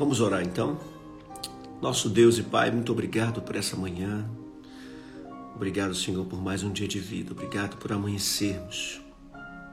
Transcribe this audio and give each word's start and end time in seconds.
Vamos 0.00 0.18
orar 0.22 0.42
então? 0.42 0.80
Nosso 1.78 2.08
Deus 2.08 2.38
e 2.38 2.42
Pai, 2.42 2.70
muito 2.70 2.90
obrigado 2.90 3.42
por 3.42 3.54
essa 3.54 3.76
manhã. 3.76 4.26
Obrigado, 5.54 5.94
Senhor, 5.94 6.24
por 6.24 6.40
mais 6.40 6.62
um 6.62 6.72
dia 6.72 6.88
de 6.88 6.98
vida. 6.98 7.32
Obrigado 7.32 7.76
por 7.76 7.92
amanhecermos. 7.92 8.98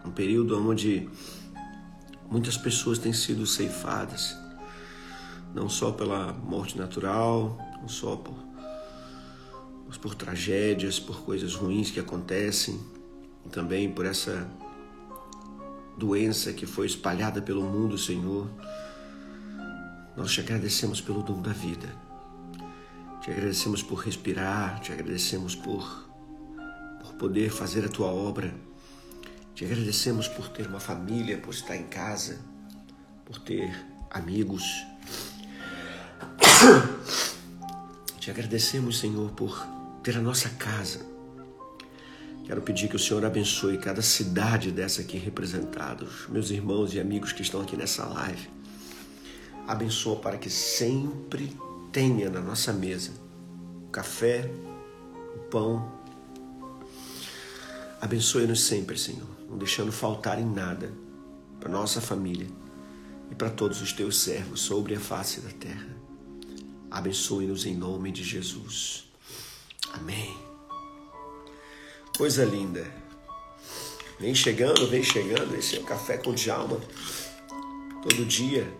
Um 0.05 0.12
período 0.12 0.59
onde 0.70 1.08
muitas 2.30 2.58
pessoas 2.58 2.99
têm 2.99 3.13
sido 3.13 3.48
ceifadas, 3.48 4.35
não 5.55 5.70
só 5.70 5.94
pela 5.94 6.34
morte 6.34 6.77
natural, 6.77 7.57
não 7.80 7.88
só 7.88 8.18
por, 8.18 8.35
por 10.02 10.13
tragédias, 10.13 10.99
por 10.99 11.21
coisas 11.21 11.55
ruins 11.55 11.90
que 11.90 12.02
acontecem, 12.02 12.77
e 13.46 13.49
também 13.49 13.90
por 13.90 14.05
essa 14.05 14.46
doença 15.98 16.52
que 16.52 16.66
foi 16.66 16.85
espalhada 16.85 17.41
pelo 17.41 17.63
mundo, 17.63 17.98
Senhor 17.98 18.49
nós 20.17 20.34
te 20.34 20.41
agradecemos 20.41 20.99
pelo 20.99 21.21
dom 21.21 21.44
da 21.44 21.53
vida. 21.53 21.88
Te 23.21 23.30
agradecemos 23.30 23.84
por 23.84 23.99
respirar, 23.99 24.79
te 24.79 24.91
agradecemos 24.91 25.55
por, 25.55 26.10
por 26.99 27.13
poder 27.13 27.51
fazer 27.51 27.85
a 27.85 27.87
tua 27.87 28.07
obra. 28.07 28.51
Te 29.54 29.63
agradecemos 29.63 30.27
por 30.27 30.49
ter 30.49 30.65
uma 30.65 30.79
família, 30.79 31.38
por 31.38 31.54
estar 31.54 31.76
em 31.76 31.84
casa, 31.84 32.40
por 33.26 33.38
ter 33.40 33.71
amigos. 34.10 34.63
Te 38.20 38.32
agradecemos, 38.32 38.99
Senhor, 38.99 39.32
por 39.32 39.65
ter 40.04 40.18
a 40.18 40.21
nossa 40.21 40.49
casa. 40.49 40.99
Quero 42.45 42.62
pedir 42.62 42.90
que 42.90 42.95
o 42.95 42.99
Senhor 42.99 43.23
abençoe 43.23 43.77
cada 43.77 44.01
cidade 44.01 44.71
dessa 44.71 45.01
aqui 45.01 45.18
representada, 45.18 46.04
os 46.04 46.27
meus 46.27 46.49
irmãos 46.49 46.93
e 46.93 46.99
amigos 46.99 47.32
que 47.32 47.41
estão 47.41 47.62
aqui 47.62 47.77
nessa 47.77 48.05
live 48.05 48.57
abençoa 49.68 50.15
para 50.15 50.37
que 50.37 50.49
sempre 50.49 51.55
tenha 51.91 52.29
na 52.29 52.40
nossa 52.40 52.71
mesa 52.71 53.12
o 53.85 53.90
café, 53.90 54.49
o 55.35 55.40
pão. 55.49 55.91
Abençoe-nos 57.99 58.63
sempre, 58.63 58.98
Senhor, 58.98 59.27
não 59.49 59.57
deixando 59.57 59.91
faltar 59.91 60.40
em 60.40 60.45
nada 60.45 60.93
para 61.60 61.70
nossa 61.70 61.99
família 61.99 62.48
e 63.29 63.35
para 63.35 63.49
todos 63.49 63.82
os 63.82 63.91
teus 63.91 64.18
servos 64.18 64.62
sobre 64.62 64.95
a 64.95 65.00
face 65.00 65.41
da 65.41 65.50
terra. 65.50 65.97
Abençoe-nos 66.90 67.66
em 67.66 67.75
nome 67.75 68.12
de 68.12 68.23
Jesus. 68.23 69.06
Amém. 69.94 70.38
Coisa 72.18 72.45
linda. 72.45 72.90
Vem 74.19 74.34
chegando, 74.34 74.88
vem 74.88 75.03
chegando. 75.03 75.56
Esse 75.56 75.75
é 75.75 75.79
o 75.79 75.84
Café 75.84 76.18
com 76.18 76.34
Djalma. 76.34 76.79
Todo 78.01 78.25
dia 78.25 78.72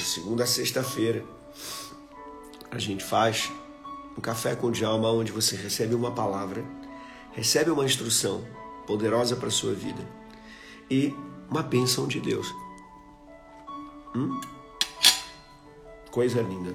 de 0.00 0.06
segunda 0.06 0.44
a 0.44 0.46
sexta-feira, 0.46 1.22
a 2.70 2.78
gente 2.78 3.04
faz 3.04 3.52
um 4.16 4.20
café 4.20 4.56
com 4.56 4.70
Djalma 4.70 5.10
onde 5.10 5.30
você 5.30 5.56
recebe 5.56 5.94
uma 5.94 6.10
palavra, 6.10 6.64
recebe 7.32 7.70
uma 7.70 7.84
instrução 7.84 8.42
poderosa 8.86 9.36
para 9.36 9.48
a 9.48 9.50
sua 9.50 9.74
vida 9.74 10.02
e 10.90 11.14
uma 11.50 11.62
bênção 11.62 12.08
de 12.08 12.18
Deus. 12.18 12.46
Hum? 14.16 14.40
Coisa 16.10 16.40
linda. 16.40 16.74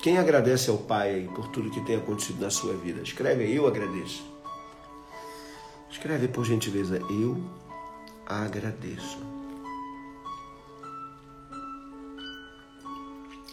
Quem 0.00 0.18
agradece 0.18 0.68
ao 0.68 0.78
Pai 0.78 1.30
por 1.36 1.46
tudo 1.48 1.70
que 1.70 1.80
tem 1.82 1.94
acontecido 1.94 2.40
na 2.40 2.50
sua 2.50 2.74
vida? 2.74 3.02
Escreve 3.02 3.50
eu 3.54 3.68
agradeço. 3.68 4.24
Escreve 5.88 6.26
por 6.26 6.44
gentileza, 6.44 6.98
eu 7.08 7.40
agradeço. 8.26 9.41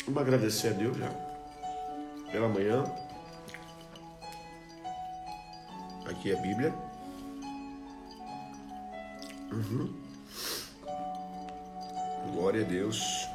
Vamos 0.10 0.24
agradecer 0.24 0.70
a 0.70 0.72
Deus 0.72 0.98
já 0.98 1.12
pela 2.32 2.50
manhã. 2.50 2.84
Aqui 6.04 6.32
é 6.32 6.36
a 6.36 6.42
Bíblia. 6.42 6.74
Uhum. 9.52 9.94
Glória 12.34 12.66
a 12.66 12.68
Deus. 12.68 13.30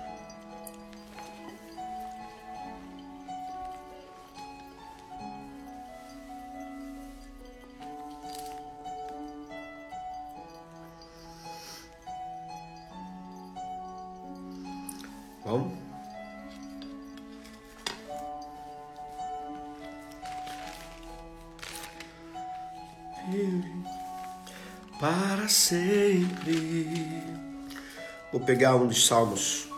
Pegar 28.44 28.76
um 28.76 28.86
dos 28.86 29.06
salmos 29.06 29.68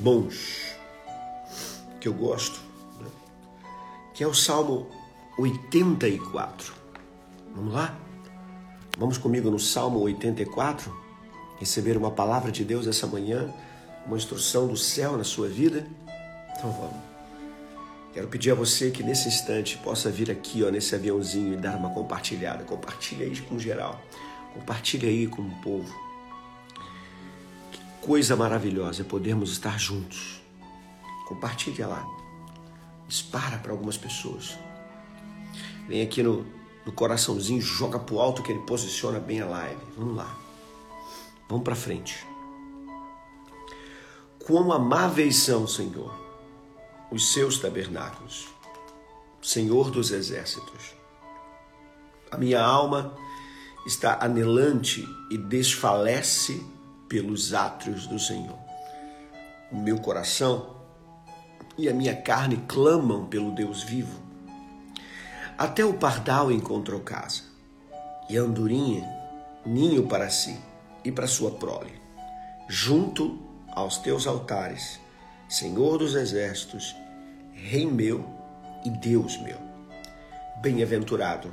bons 0.00 0.76
que 2.00 2.06
eu 2.06 2.14
gosto, 2.14 2.60
né? 3.00 3.10
que 4.14 4.22
é 4.22 4.26
o 4.26 4.34
Salmo 4.34 4.86
84. 5.36 6.72
Vamos 7.54 7.74
lá? 7.74 7.98
Vamos 8.96 9.18
comigo 9.18 9.50
no 9.50 9.58
Salmo 9.58 10.00
84? 10.00 10.96
Receber 11.58 11.96
uma 11.96 12.12
palavra 12.12 12.52
de 12.52 12.64
Deus 12.64 12.86
essa 12.86 13.06
manhã, 13.06 13.52
uma 14.06 14.16
instrução 14.16 14.68
do 14.68 14.76
céu 14.76 15.16
na 15.16 15.24
sua 15.24 15.48
vida? 15.48 15.86
Então 16.56 16.70
vamos. 16.70 17.08
Quero 18.12 18.28
pedir 18.28 18.52
a 18.52 18.54
você 18.54 18.90
que 18.90 19.02
nesse 19.02 19.28
instante 19.28 19.76
possa 19.78 20.10
vir 20.10 20.30
aqui, 20.30 20.62
ó, 20.62 20.70
nesse 20.70 20.94
aviãozinho 20.94 21.54
e 21.54 21.56
dar 21.56 21.76
uma 21.76 21.90
compartilhada. 21.90 22.64
Compartilha 22.64 23.26
aí 23.26 23.40
com 23.42 23.58
geral. 23.58 24.00
Compartilha 24.58 25.08
aí 25.08 25.26
com 25.26 25.42
o 25.42 25.54
povo. 25.62 25.94
Que 27.70 28.06
coisa 28.06 28.36
maravilhosa 28.36 29.02
é 29.02 29.04
podermos 29.04 29.52
estar 29.52 29.78
juntos. 29.78 30.40
Compartilha 31.26 31.86
lá. 31.86 32.06
Dispara 33.06 33.58
para 33.58 33.72
algumas 33.72 33.96
pessoas. 33.96 34.58
Vem 35.86 36.02
aqui 36.02 36.22
no, 36.22 36.46
no 36.84 36.92
coraçãozinho, 36.92 37.60
joga 37.60 37.98
pro 37.98 38.20
alto 38.20 38.42
que 38.42 38.52
ele 38.52 38.60
posiciona 38.60 39.18
bem 39.18 39.40
a 39.40 39.46
live. 39.46 39.80
Vamos 39.96 40.16
lá. 40.16 40.36
Vamos 41.48 41.64
para 41.64 41.74
frente. 41.74 42.26
Quão 44.38 44.72
amáveis 44.72 45.36
são, 45.36 45.66
Senhor 45.66 46.28
os 47.10 47.32
seus 47.32 47.58
tabernáculos. 47.58 48.48
Senhor 49.42 49.90
dos 49.90 50.10
exércitos. 50.10 50.94
A 52.30 52.36
minha 52.36 52.62
alma 52.62 53.14
está 53.88 54.18
anelante 54.20 55.08
e 55.30 55.38
desfalece 55.38 56.62
pelos 57.08 57.54
átrios 57.54 58.06
do 58.06 58.18
Senhor. 58.18 58.58
O 59.72 59.76
meu 59.76 59.98
coração 59.98 60.76
e 61.78 61.88
a 61.88 61.94
minha 61.94 62.14
carne 62.14 62.58
clamam 62.68 63.24
pelo 63.24 63.50
Deus 63.50 63.82
vivo. 63.82 64.20
Até 65.56 65.86
o 65.86 65.94
pardal 65.94 66.52
encontrou 66.52 67.00
casa, 67.00 67.44
e 68.28 68.36
a 68.36 68.42
andorinha 68.42 69.08
ninho 69.64 70.06
para 70.06 70.28
si 70.28 70.60
e 71.02 71.10
para 71.10 71.26
sua 71.26 71.52
prole, 71.52 71.98
junto 72.68 73.38
aos 73.70 73.96
teus 73.96 74.26
altares 74.26 75.00
Senhor 75.48 75.96
dos 75.96 76.14
exércitos, 76.14 76.94
Rei 77.54 77.86
meu 77.86 78.22
e 78.84 78.90
Deus 78.90 79.38
meu. 79.38 79.56
Bem-aventurado 80.60 81.50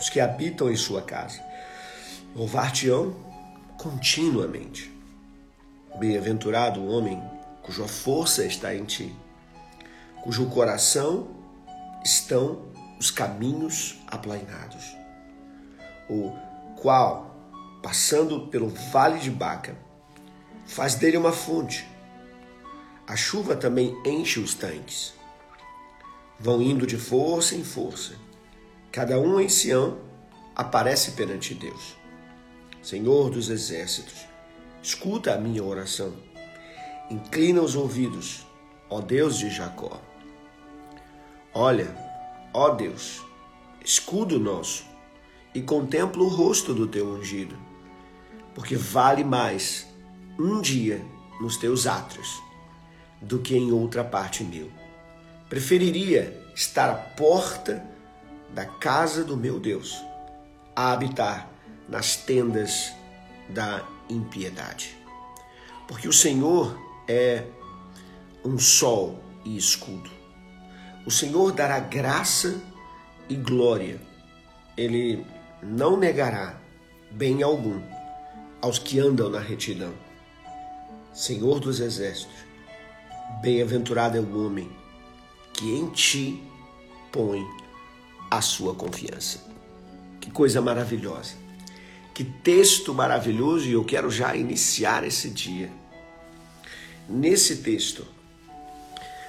os 0.00 0.08
que 0.08 0.18
habitam 0.18 0.70
em 0.70 0.76
sua 0.76 1.02
casa. 1.02 1.44
Louvar-te-ão 2.34 3.14
continuamente. 3.76 4.90
Bem-aventurado 5.98 6.80
o 6.80 6.88
homem 6.88 7.22
cuja 7.62 7.86
força 7.86 8.44
está 8.44 8.74
em 8.74 8.84
ti, 8.84 9.14
cujo 10.22 10.46
coração 10.46 11.28
estão 12.04 12.62
os 12.98 13.10
caminhos 13.10 13.98
aplainados, 14.06 14.96
o 16.08 16.32
qual, 16.80 17.36
passando 17.82 18.46
pelo 18.46 18.68
vale 18.68 19.18
de 19.18 19.30
Baca, 19.30 19.76
faz 20.66 20.94
dele 20.94 21.16
uma 21.16 21.32
fonte. 21.32 21.86
A 23.06 23.16
chuva 23.16 23.56
também 23.56 24.00
enche 24.04 24.38
os 24.38 24.54
tanques. 24.54 25.12
Vão 26.38 26.62
indo 26.62 26.86
de 26.86 26.96
força 26.96 27.54
em 27.54 27.64
força. 27.64 28.14
Cada 28.92 29.20
um 29.20 29.40
em 29.40 29.48
Sião 29.48 29.98
aparece 30.56 31.12
perante 31.12 31.54
Deus. 31.54 31.96
Senhor 32.82 33.30
dos 33.30 33.48
exércitos, 33.48 34.26
escuta 34.82 35.32
a 35.32 35.38
minha 35.38 35.62
oração. 35.62 36.12
Inclina 37.08 37.62
os 37.62 37.76
ouvidos, 37.76 38.44
ó 38.88 39.00
Deus 39.00 39.38
de 39.38 39.48
Jacó. 39.48 40.00
Olha, 41.54 41.94
ó 42.52 42.70
Deus, 42.70 43.22
escudo 43.84 44.40
nosso, 44.40 44.84
e 45.54 45.62
contempla 45.62 46.22
o 46.22 46.28
rosto 46.28 46.74
do 46.74 46.88
teu 46.88 47.06
ungido, 47.10 47.56
porque 48.56 48.74
vale 48.74 49.22
mais 49.22 49.86
um 50.36 50.60
dia 50.60 51.00
nos 51.40 51.56
teus 51.56 51.86
átrios 51.86 52.42
do 53.22 53.38
que 53.38 53.56
em 53.56 53.70
outra 53.70 54.02
parte 54.02 54.42
mil. 54.42 54.68
Preferiria 55.48 56.36
estar 56.56 56.90
à 56.90 56.94
porta 56.94 57.99
da 58.54 58.64
casa 58.64 59.24
do 59.24 59.36
meu 59.36 59.58
Deus 59.60 60.02
a 60.74 60.92
habitar 60.92 61.50
nas 61.88 62.16
tendas 62.16 62.92
da 63.48 63.84
impiedade. 64.08 64.96
Porque 65.86 66.08
o 66.08 66.12
Senhor 66.12 66.78
é 67.08 67.44
um 68.44 68.58
sol 68.58 69.18
e 69.44 69.56
escudo. 69.56 70.10
O 71.04 71.10
Senhor 71.10 71.52
dará 71.52 71.78
graça 71.80 72.60
e 73.28 73.34
glória. 73.34 74.00
Ele 74.76 75.26
não 75.62 75.96
negará 75.96 76.56
bem 77.10 77.42
algum 77.42 77.80
aos 78.62 78.78
que 78.78 78.98
andam 78.98 79.28
na 79.28 79.40
retidão. 79.40 79.92
Senhor 81.12 81.58
dos 81.58 81.80
exércitos, 81.80 82.44
bem-aventurado 83.42 84.16
é 84.16 84.20
o 84.20 84.46
homem 84.46 84.70
que 85.52 85.74
em 85.74 85.88
ti 85.90 86.42
põe 87.10 87.44
a 88.30 88.40
sua 88.40 88.74
confiança. 88.74 89.40
Que 90.20 90.30
coisa 90.30 90.60
maravilhosa. 90.60 91.34
Que 92.14 92.22
texto 92.22 92.94
maravilhoso 92.94 93.66
e 93.66 93.72
eu 93.72 93.84
quero 93.84 94.10
já 94.10 94.36
iniciar 94.36 95.04
esse 95.04 95.30
dia. 95.30 95.70
Nesse 97.08 97.56
texto, 97.56 98.06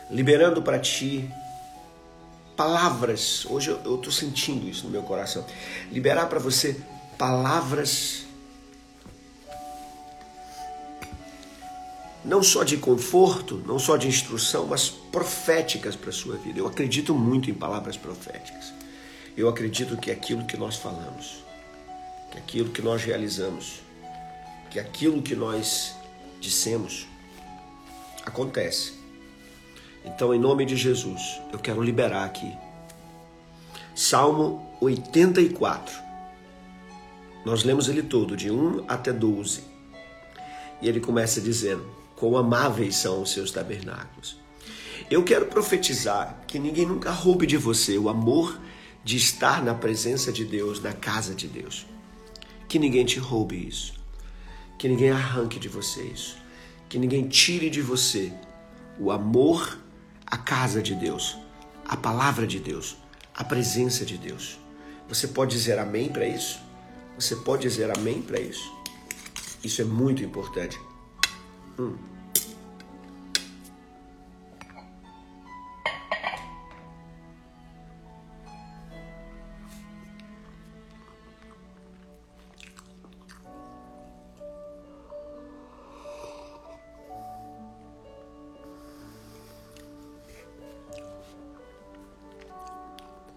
liberando 0.10 0.62
para 0.62 0.78
ti 0.78 1.28
palavras. 2.56 3.46
Hoje 3.46 3.72
eu 3.72 3.96
estou 3.96 4.12
sentindo 4.12 4.70
isso 4.70 4.86
no 4.86 4.92
meu 4.92 5.02
coração. 5.02 5.46
Liberar 5.92 6.28
para 6.28 6.40
você 6.40 6.80
palavras 7.18 8.26
não 12.24 12.44
só 12.44 12.64
de 12.64 12.78
conforto, 12.78 13.64
não 13.66 13.80
só 13.80 13.98
de 13.98 14.08
instrução, 14.08 14.68
mas 14.68 14.90
proféticas 14.90 15.96
para 15.96 16.10
a 16.10 16.14
sua 16.14 16.36
vida. 16.38 16.60
Eu 16.60 16.68
acredito 16.68 17.16
muito 17.16 17.50
em 17.50 17.54
palavras 17.54 17.98
proféticas. 17.98 18.81
Eu 19.36 19.48
acredito 19.48 19.98
que 19.98 20.12
aquilo 20.12 20.46
que 20.46 20.58
nós 20.58 20.76
falamos, 20.76 21.44
que 22.32 22.38
aquilo 22.38 22.70
que 22.70 22.82
nós 22.82 23.04
realizamos, 23.04 23.82
que 24.70 24.80
aquilo 24.80 25.22
que 25.22 25.36
nós 25.36 25.96
dissemos 26.40 27.08
acontece. 28.26 28.94
Então, 30.04 30.34
em 30.34 30.40
nome 30.40 30.66
de 30.66 30.76
Jesus, 30.76 31.42
eu 31.52 31.60
quero 31.60 31.82
liberar 31.82 32.26
aqui. 32.26 32.56
Salmo 33.96 34.76
84. 34.82 35.94
Nós 37.46 37.64
lemos 37.64 37.88
ele 37.88 38.04
todo, 38.04 38.36
de 38.36 38.52
1 38.52 38.86
até 38.88 39.14
12. 39.14 39.64
E 40.82 40.88
ele 40.88 41.00
começa 41.00 41.40
dizendo: 41.40 41.86
Quão 42.16 42.36
amáveis 42.36 42.96
são 42.96 43.22
os 43.22 43.32
seus 43.32 43.52
tabernáculos. 43.52 44.40
Eu 45.10 45.24
quero 45.24 45.48
profetizar 45.48 46.42
que 46.48 46.58
ninguém 46.58 46.86
nunca 46.86 47.12
roube 47.12 47.46
de 47.46 47.58
você 47.58 47.98
o 47.98 48.10
amor 48.10 48.60
de 49.04 49.18
estar 49.18 49.64
na 49.64 49.74
presença 49.74 50.32
de 50.32 50.46
Deus, 50.46 50.82
na 50.82 50.94
casa 50.94 51.34
de 51.34 51.48
Deus. 51.48 51.86
Que 52.68 52.80
ninguém 52.80 53.06
te 53.06 53.20
roube 53.20 53.68
isso. 53.68 53.94
Que 54.78 54.88
ninguém 54.88 55.12
arranque 55.12 55.60
de 55.60 55.68
você 55.68 56.04
isso. 56.04 56.38
Que 56.88 56.98
ninguém 56.98 57.28
tire 57.28 57.70
de 57.70 57.82
você 57.82 58.32
o 59.00 59.12
amor 59.12 59.80
à 60.26 60.38
casa 60.38 60.82
de 60.82 60.96
Deus, 60.96 61.38
a 61.86 61.98
palavra 61.98 62.46
de 62.46 62.60
Deus, 62.60 62.98
a 63.36 63.44
presença 63.44 64.06
de 64.06 64.18
Deus. 64.18 64.60
Você 65.08 65.28
pode 65.28 65.52
dizer 65.52 65.80
amém 65.80 66.10
para 66.10 66.28
isso? 66.28 66.60
Você 67.18 67.36
pode 67.36 67.64
dizer 67.64 67.92
amém 67.98 68.22
para 68.22 68.40
isso? 68.40 68.72
Isso 69.64 69.82
é 69.82 69.86
muito 69.86 70.24
importante. 70.24 70.80
Hum. 71.78 72.11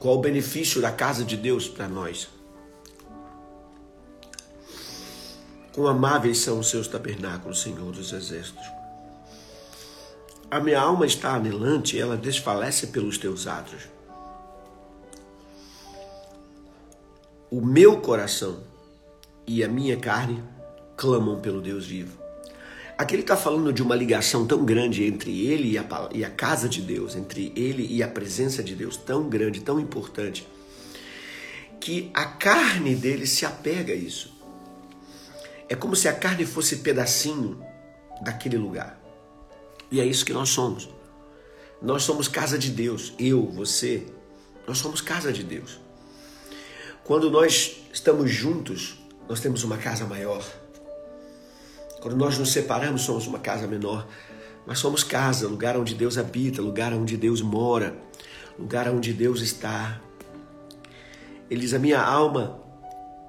Qual 0.04 0.16
o 0.16 0.20
benefício 0.20 0.82
da 0.82 0.92
casa 0.92 1.24
de 1.24 1.34
Deus 1.34 1.66
para 1.66 1.88
nós? 1.88 2.28
Quão 5.72 5.86
amáveis 5.86 6.40
são 6.40 6.58
os 6.58 6.68
seus 6.68 6.86
tabernáculos, 6.86 7.62
Senhor 7.62 7.90
dos 7.90 8.12
Exércitos. 8.12 8.66
A 10.50 10.60
minha 10.60 10.78
alma 10.78 11.06
está 11.06 11.34
anelante, 11.34 11.98
ela 11.98 12.18
desfalece 12.18 12.88
pelos 12.88 13.16
teus 13.16 13.46
atos. 13.46 13.84
O 17.50 17.62
meu 17.62 17.98
coração 18.02 18.62
e 19.46 19.64
a 19.64 19.68
minha 19.68 19.96
carne 19.96 20.44
clamam 20.98 21.40
pelo 21.40 21.62
Deus 21.62 21.86
vivo. 21.86 22.23
Aqui 22.96 23.16
ele 23.16 23.22
está 23.22 23.36
falando 23.36 23.72
de 23.72 23.82
uma 23.82 23.96
ligação 23.96 24.46
tão 24.46 24.64
grande 24.64 25.04
entre 25.04 25.46
ele 25.46 25.72
e 25.72 25.78
a, 25.78 25.84
e 26.12 26.24
a 26.24 26.30
casa 26.30 26.68
de 26.68 26.80
Deus, 26.80 27.16
entre 27.16 27.52
ele 27.56 27.84
e 27.90 28.04
a 28.04 28.08
presença 28.08 28.62
de 28.62 28.76
Deus, 28.76 28.96
tão 28.96 29.28
grande, 29.28 29.60
tão 29.60 29.80
importante, 29.80 30.46
que 31.80 32.10
a 32.14 32.24
carne 32.24 32.94
dele 32.94 33.26
se 33.26 33.44
apega 33.44 33.92
a 33.92 33.96
isso. 33.96 34.32
É 35.68 35.74
como 35.74 35.96
se 35.96 36.06
a 36.06 36.12
carne 36.12 36.46
fosse 36.46 36.76
pedacinho 36.76 37.60
daquele 38.22 38.56
lugar. 38.56 39.00
E 39.90 40.00
é 40.00 40.06
isso 40.06 40.24
que 40.24 40.32
nós 40.32 40.50
somos. 40.50 40.88
Nós 41.82 42.04
somos 42.04 42.28
casa 42.28 42.56
de 42.56 42.70
Deus. 42.70 43.12
Eu, 43.18 43.50
você, 43.50 44.06
nós 44.68 44.78
somos 44.78 45.00
casa 45.00 45.32
de 45.32 45.42
Deus. 45.42 45.80
Quando 47.02 47.28
nós 47.28 47.76
estamos 47.92 48.30
juntos, 48.30 48.98
nós 49.28 49.40
temos 49.40 49.64
uma 49.64 49.78
casa 49.78 50.06
maior 50.06 50.44
quando 52.04 52.18
nós 52.18 52.36
nos 52.36 52.52
separamos, 52.52 53.00
somos 53.00 53.26
uma 53.26 53.38
casa 53.38 53.66
menor, 53.66 54.06
mas 54.66 54.78
somos 54.78 55.02
casa, 55.02 55.48
lugar 55.48 55.74
onde 55.74 55.94
Deus 55.94 56.18
habita, 56.18 56.60
lugar 56.60 56.92
onde 56.92 57.16
Deus 57.16 57.40
mora, 57.40 57.96
lugar 58.58 58.90
onde 58.90 59.14
Deus 59.14 59.40
está. 59.40 60.02
Ele 61.50 61.62
diz: 61.62 61.72
A 61.72 61.78
minha 61.78 61.98
alma 61.98 62.60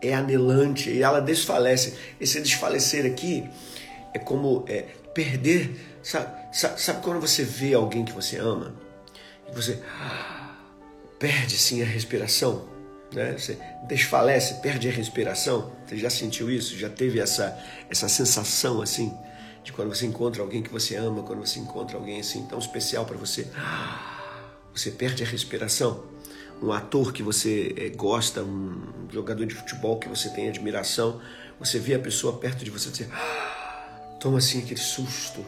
é 0.02 0.14
anelante 0.14 0.90
e 0.90 1.02
ela 1.02 1.22
desfalece. 1.22 1.98
Esse 2.20 2.42
desfalecer 2.42 3.06
aqui 3.06 3.50
é 4.14 4.20
como 4.20 4.66
é, 4.68 4.88
perder. 5.14 5.80
Sabe, 6.04 6.28
sabe, 6.52 6.82
sabe, 6.82 7.02
quando 7.02 7.22
você 7.22 7.46
vê 7.46 7.74
alguém 7.74 8.04
que 8.04 8.12
você 8.12 8.36
ama 8.36 8.76
e 9.50 9.56
você 9.56 9.82
ah, 10.02 10.54
perde 11.18 11.58
sim 11.58 11.82
a 11.82 11.86
respiração? 11.86 12.75
Né? 13.16 13.36
Você 13.38 13.58
desfalece, 13.84 14.56
perde 14.56 14.88
a 14.90 14.92
respiração. 14.92 15.72
Você 15.88 15.98
já 15.98 16.10
sentiu 16.10 16.52
isso? 16.52 16.78
Já 16.78 16.90
teve 16.90 17.20
essa, 17.20 17.58
essa 17.90 18.08
sensação 18.08 18.82
assim? 18.82 19.18
De 19.64 19.72
quando 19.72 19.90
você 19.96 20.06
encontra 20.06 20.44
alguém 20.44 20.62
que 20.62 20.72
você 20.72 20.96
ama, 20.96 21.24
quando 21.24 21.40
você 21.40 21.60
encontra 21.60 21.98
alguém 21.98 22.20
assim 22.20 22.46
tão 22.46 22.60
especial 22.60 23.06
para 23.06 23.18
você, 23.18 23.48
você 24.74 24.92
perde 24.92 25.24
a 25.24 25.26
respiração. 25.26 26.04
Um 26.62 26.72
ator 26.72 27.12
que 27.12 27.24
você 27.24 27.74
eh, 27.76 27.90
gosta, 27.90 28.44
um 28.44 29.08
jogador 29.12 29.46
de 29.46 29.56
futebol 29.56 29.98
que 29.98 30.08
você 30.08 30.30
tem 30.30 30.48
admiração, 30.48 31.20
você 31.60 31.80
vê 31.80 31.96
a 31.96 32.00
pessoa 32.00 32.38
perto 32.38 32.64
de 32.64 32.70
você, 32.70 32.90
você 32.90 33.10
toma 34.20 34.38
assim 34.38 34.60
aquele 34.60 34.80
susto. 34.80 35.44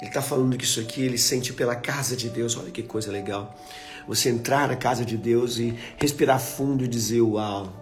Ele 0.00 0.10
está 0.10 0.22
falando 0.22 0.56
que 0.56 0.64
isso 0.64 0.80
aqui 0.80 1.02
ele 1.02 1.18
sente 1.18 1.52
pela 1.52 1.74
casa 1.74 2.16
de 2.16 2.28
Deus. 2.28 2.56
Olha 2.56 2.70
que 2.70 2.82
coisa 2.82 3.10
legal 3.10 3.54
você 4.06 4.28
entrar 4.28 4.68
na 4.68 4.76
casa 4.76 5.04
de 5.04 5.16
Deus 5.16 5.58
e 5.58 5.74
respirar 5.96 6.40
fundo 6.40 6.84
e 6.84 6.88
dizer: 6.88 7.20
Uau, 7.22 7.72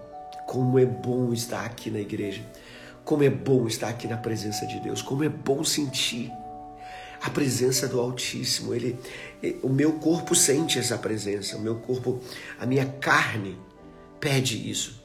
como 0.47 0.79
é 0.79 0.87
bom 0.87 1.33
estar 1.33 1.65
aqui 1.65 1.91
na 1.91 2.01
igreja, 2.01 2.45
como 3.05 3.23
é 3.23 3.31
bom 3.31 3.67
estar 3.67 3.89
aqui 3.89 4.07
na 4.07 4.17
presença 4.17 4.67
de 4.67 4.81
Deus, 4.81 5.03
como 5.03 5.25
é 5.25 5.29
bom 5.29 5.65
sentir 5.65 6.31
a 7.21 7.31
presença 7.31 7.87
do 7.87 8.01
Altíssimo. 8.01 8.75
Ele, 8.75 8.99
o 9.63 9.69
meu 9.69 9.95
corpo 9.95 10.35
sente 10.35 10.79
essa 10.79 10.99
presença, 10.99 11.57
o 11.57 11.61
meu 11.61 11.77
corpo, 11.77 12.21
a 12.59 12.67
minha 12.67 12.87
carne 12.87 13.57
pede 14.21 14.71
isso. 14.71 15.01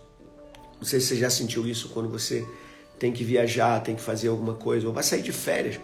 Não 0.77 0.85
sei 0.85 0.99
se 0.99 1.07
você 1.07 1.15
já 1.17 1.29
sentiu 1.29 1.67
isso 1.67 1.89
quando 1.89 2.09
você 2.09 2.45
tem 2.99 3.11
que 3.11 3.23
viajar, 3.23 3.81
tem 3.81 3.95
que 3.95 4.01
fazer 4.01 4.27
alguma 4.27 4.55
coisa, 4.55 4.87
ou 4.87 4.93
vai 4.93 5.03
sair 5.03 5.21
de 5.21 5.31
férias 5.31 5.79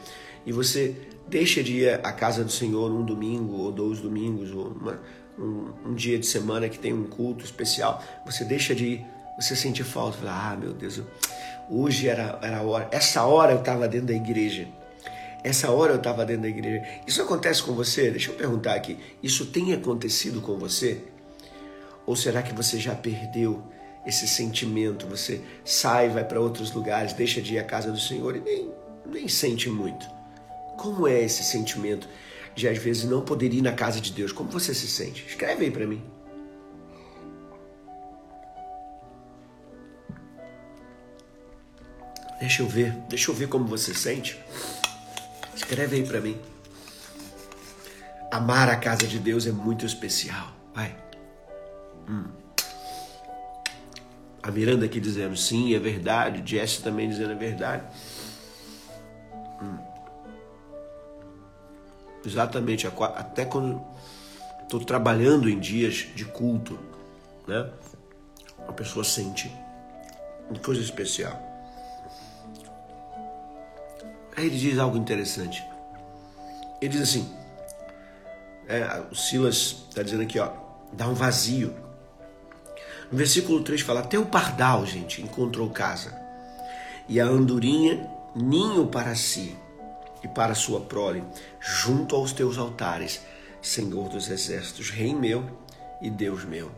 e 0.45 0.51
você 0.51 0.95
deixa 1.27 1.63
de 1.63 1.77
ir 1.77 2.05
à 2.05 2.11
casa 2.11 2.43
do 2.43 2.51
Senhor 2.51 2.91
um 2.91 3.03
domingo 3.03 3.57
ou 3.57 3.71
dois 3.71 3.99
domingos, 3.99 4.51
ou 4.51 4.67
uma, 4.67 4.99
um, 5.37 5.73
um, 5.85 5.95
dia 5.95 6.17
de 6.17 6.25
semana 6.25 6.69
que 6.69 6.79
tem 6.79 6.93
um 6.93 7.05
culto 7.05 7.43
especial, 7.43 8.03
você 8.25 8.43
deixa 8.43 8.73
de 8.75 8.85
ir, 8.85 9.05
você 9.39 9.55
sente 9.55 9.83
falta, 9.83 10.17
fala, 10.17 10.51
ah, 10.51 10.55
meu 10.55 10.73
Deus, 10.73 11.01
hoje 11.69 12.07
era, 12.07 12.39
era 12.41 12.57
a 12.57 12.61
hora, 12.61 12.87
essa 12.91 13.23
hora 13.25 13.53
eu 13.53 13.59
estava 13.59 13.87
dentro 13.87 14.07
da 14.07 14.13
igreja. 14.13 14.67
Essa 15.43 15.69
hora 15.71 15.91
eu 15.91 15.97
estava 15.97 16.25
dentro 16.25 16.43
da 16.43 16.47
igreja. 16.47 16.87
Isso 17.05 17.21
acontece 17.21 17.61
com 17.61 17.73
você? 17.73 18.09
Deixa 18.09 18.31
eu 18.31 18.35
perguntar 18.35 18.75
aqui. 18.75 18.97
Isso 19.21 19.47
tem 19.47 19.73
acontecido 19.73 20.39
com 20.39 20.57
você? 20.57 21.03
Ou 22.05 22.15
será 22.15 22.41
que 22.41 22.53
você 22.53 22.79
já 22.79 22.95
perdeu 22.95 23.61
esse 24.05 24.25
sentimento? 24.25 25.05
Você 25.07 25.41
sai, 25.65 26.07
vai 26.07 26.23
para 26.23 26.39
outros 26.39 26.71
lugares, 26.71 27.11
deixa 27.11 27.41
de 27.41 27.55
ir 27.55 27.59
à 27.59 27.63
casa 27.63 27.91
do 27.91 27.99
Senhor 27.99 28.37
e 28.37 28.39
nem, 28.39 28.71
nem 29.05 29.27
sente 29.27 29.69
muito. 29.69 30.09
Como 30.77 31.07
é 31.09 31.21
esse 31.21 31.43
sentimento 31.43 32.07
de 32.55 32.67
às 32.67 32.77
vezes 32.77 33.05
não 33.05 33.21
poder 33.21 33.53
ir 33.53 33.61
na 33.61 33.71
casa 33.71 33.99
de 33.99 34.11
Deus? 34.11 34.31
Como 34.31 34.49
você 34.49 34.73
se 34.73 34.87
sente? 34.87 35.25
Escreve 35.27 35.65
aí 35.65 35.71
para 35.71 35.87
mim. 35.87 36.01
Deixa 42.39 42.61
eu 42.61 42.67
ver, 42.67 42.91
deixa 43.07 43.31
eu 43.31 43.35
ver 43.35 43.47
como 43.47 43.65
você 43.65 43.93
sente. 43.93 44.37
Escreve 45.55 45.95
aí 45.95 46.03
para 46.05 46.19
mim. 46.19 46.37
Amar 48.29 48.67
a 48.67 48.75
casa 48.75 49.07
de 49.07 49.17
Deus 49.17 49.47
é 49.47 49.51
muito 49.51 49.85
especial. 49.85 50.51
Vai. 50.73 50.95
Hum. 52.09 52.25
A 54.41 54.51
Miranda 54.51 54.85
aqui 54.85 54.99
dizendo 54.99 55.37
sim, 55.37 55.73
é 55.73 55.79
verdade. 55.79 56.43
Jesse 56.45 56.83
também 56.83 57.07
dizendo 57.07 57.31
é 57.31 57.35
verdade. 57.35 57.83
Exatamente. 62.25 62.87
Até 62.87 63.45
quando 63.45 63.81
estou 64.61 64.79
trabalhando 64.79 65.49
em 65.49 65.59
dias 65.59 66.07
de 66.15 66.25
culto, 66.25 66.79
né? 67.47 67.69
A 68.67 68.71
pessoa 68.71 69.03
sente 69.03 69.51
uma 70.49 70.59
coisa 70.59 70.81
especial. 70.81 71.41
Aí 74.35 74.47
ele 74.47 74.57
diz 74.57 74.79
algo 74.79 74.97
interessante. 74.97 75.63
Ele 76.81 76.89
diz 76.89 77.01
assim: 77.01 77.29
é, 78.67 79.03
o 79.11 79.15
Silas 79.15 79.85
está 79.89 80.01
dizendo 80.01 80.23
aqui, 80.23 80.39
ó, 80.39 80.49
dá 80.91 81.07
um 81.07 81.13
vazio. 81.13 81.73
No 83.11 83.17
versículo 83.17 83.61
3 83.63 83.81
fala: 83.81 83.99
Até 83.99 84.17
o 84.17 84.25
pardal, 84.25 84.85
gente, 84.85 85.21
encontrou 85.21 85.69
casa, 85.69 86.17
e 87.07 87.19
a 87.19 87.25
andorinha 87.25 88.09
ninho 88.35 88.87
para 88.87 89.13
si 89.13 89.55
e 90.23 90.27
para 90.27 90.55
sua 90.55 90.79
prole, 90.79 91.23
junto 91.59 92.15
aos 92.15 92.31
teus 92.31 92.57
altares, 92.57 93.21
Senhor 93.61 94.07
dos 94.09 94.29
exércitos, 94.29 94.89
Rei 94.89 95.13
meu 95.13 95.45
e 96.01 96.09
Deus 96.09 96.45
meu. 96.45 96.71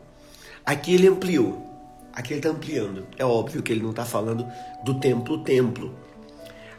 Aqui 0.65 0.95
ele 0.95 1.07
ampliou, 1.07 1.63
aqui 2.11 2.33
ele 2.33 2.39
está 2.39 2.49
ampliando. 2.49 3.07
É 3.17 3.23
óbvio 3.23 3.61
que 3.61 3.71
ele 3.71 3.83
não 3.83 3.91
está 3.91 4.03
falando 4.03 4.47
do 4.83 4.99
templo, 4.99 5.43
templo. 5.43 5.95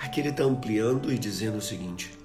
Aqui 0.01 0.21
ele 0.21 0.31
está 0.31 0.43
ampliando 0.43 1.13
e 1.13 1.19
dizendo 1.19 1.59
o 1.59 1.63
seguinte: 1.63 2.17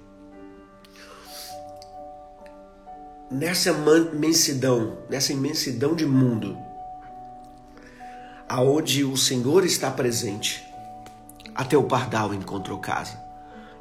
nessa 3.30 3.70
imensidão, 3.70 4.98
nessa 5.08 5.32
imensidão 5.32 5.94
de 5.94 6.04
mundo, 6.04 6.58
aonde 8.48 9.04
o 9.04 9.16
Senhor 9.16 9.64
está 9.64 9.90
presente, 9.90 10.64
até 11.54 11.76
o 11.76 11.84
pardal 11.84 12.34
encontrou 12.34 12.78
casa 12.78 13.21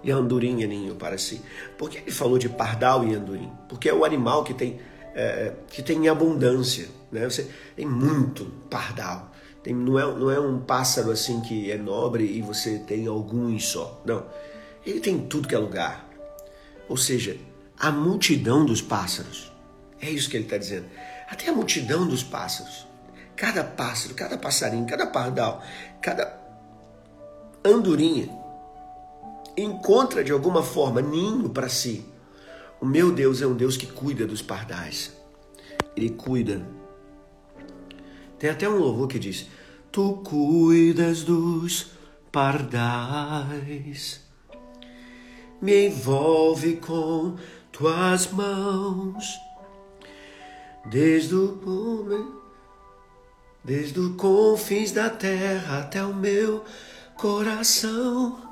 e 0.03 0.11
andorinha 0.11 0.67
ninho 0.67 0.95
para 0.95 1.17
si. 1.17 1.41
Por 1.77 1.89
que 1.89 1.97
ele 1.97 2.11
falou 2.11 2.37
de 2.37 2.49
pardal 2.49 3.05
e 3.05 3.13
andorim? 3.13 3.51
Porque 3.69 3.89
é 3.89 3.93
o 3.93 4.03
animal 4.03 4.43
que 4.43 4.53
tem 4.53 4.79
é, 5.13 5.53
que 5.69 5.81
tem 5.81 6.07
abundância, 6.07 6.87
né? 7.11 7.25
Você 7.25 7.49
tem 7.75 7.85
muito 7.85 8.45
pardal. 8.69 9.31
Tem, 9.63 9.73
não, 9.73 9.99
é, 9.99 10.03
não 10.03 10.31
é 10.31 10.39
um 10.39 10.59
pássaro 10.59 11.11
assim 11.11 11.41
que 11.41 11.71
é 11.71 11.77
nobre 11.77 12.23
e 12.25 12.41
você 12.41 12.79
tem 12.79 13.07
alguns 13.07 13.67
só. 13.67 14.01
Não. 14.05 14.25
Ele 14.85 14.99
tem 14.99 15.19
tudo 15.19 15.47
que 15.47 15.53
é 15.53 15.57
lugar. 15.57 16.09
Ou 16.89 16.97
seja, 16.97 17.37
a 17.77 17.91
multidão 17.91 18.65
dos 18.65 18.81
pássaros. 18.81 19.51
É 20.01 20.09
isso 20.09 20.29
que 20.29 20.37
ele 20.37 20.45
está 20.45 20.57
dizendo. 20.57 20.85
Até 21.29 21.49
a 21.49 21.53
multidão 21.53 22.07
dos 22.07 22.23
pássaros. 22.23 22.87
Cada 23.35 23.63
pássaro, 23.63 24.15
cada 24.15 24.37
passarinho, 24.37 24.85
cada 24.87 25.07
pardal, 25.07 25.63
cada 26.01 26.39
andorinha 27.63 28.40
encontra 29.57 30.23
de 30.23 30.31
alguma 30.31 30.63
forma 30.63 31.01
ninho 31.01 31.49
para 31.49 31.69
si. 31.69 32.05
O 32.79 32.85
meu 32.85 33.11
Deus 33.11 33.41
é 33.41 33.47
um 33.47 33.53
Deus 33.53 33.77
que 33.77 33.85
cuida 33.85 34.25
dos 34.25 34.41
pardais. 34.41 35.11
Ele 35.95 36.09
cuida 36.09 36.65
tem 38.41 38.49
até 38.49 38.67
um 38.67 38.79
louvor 38.79 39.07
que 39.07 39.19
diz: 39.19 39.45
Tu 39.91 40.13
cuidas 40.25 41.21
dos 41.21 41.91
pardais, 42.31 44.19
me 45.61 45.85
envolve 45.85 46.77
com 46.77 47.35
tuas 47.71 48.31
mãos, 48.31 49.39
desde 50.89 51.35
o 51.35 52.25
desde 53.63 53.99
os 53.99 54.15
confins 54.15 54.91
da 54.91 55.07
terra 55.07 55.77
até 55.77 56.03
o 56.03 56.15
meu 56.15 56.63
coração. 57.15 58.50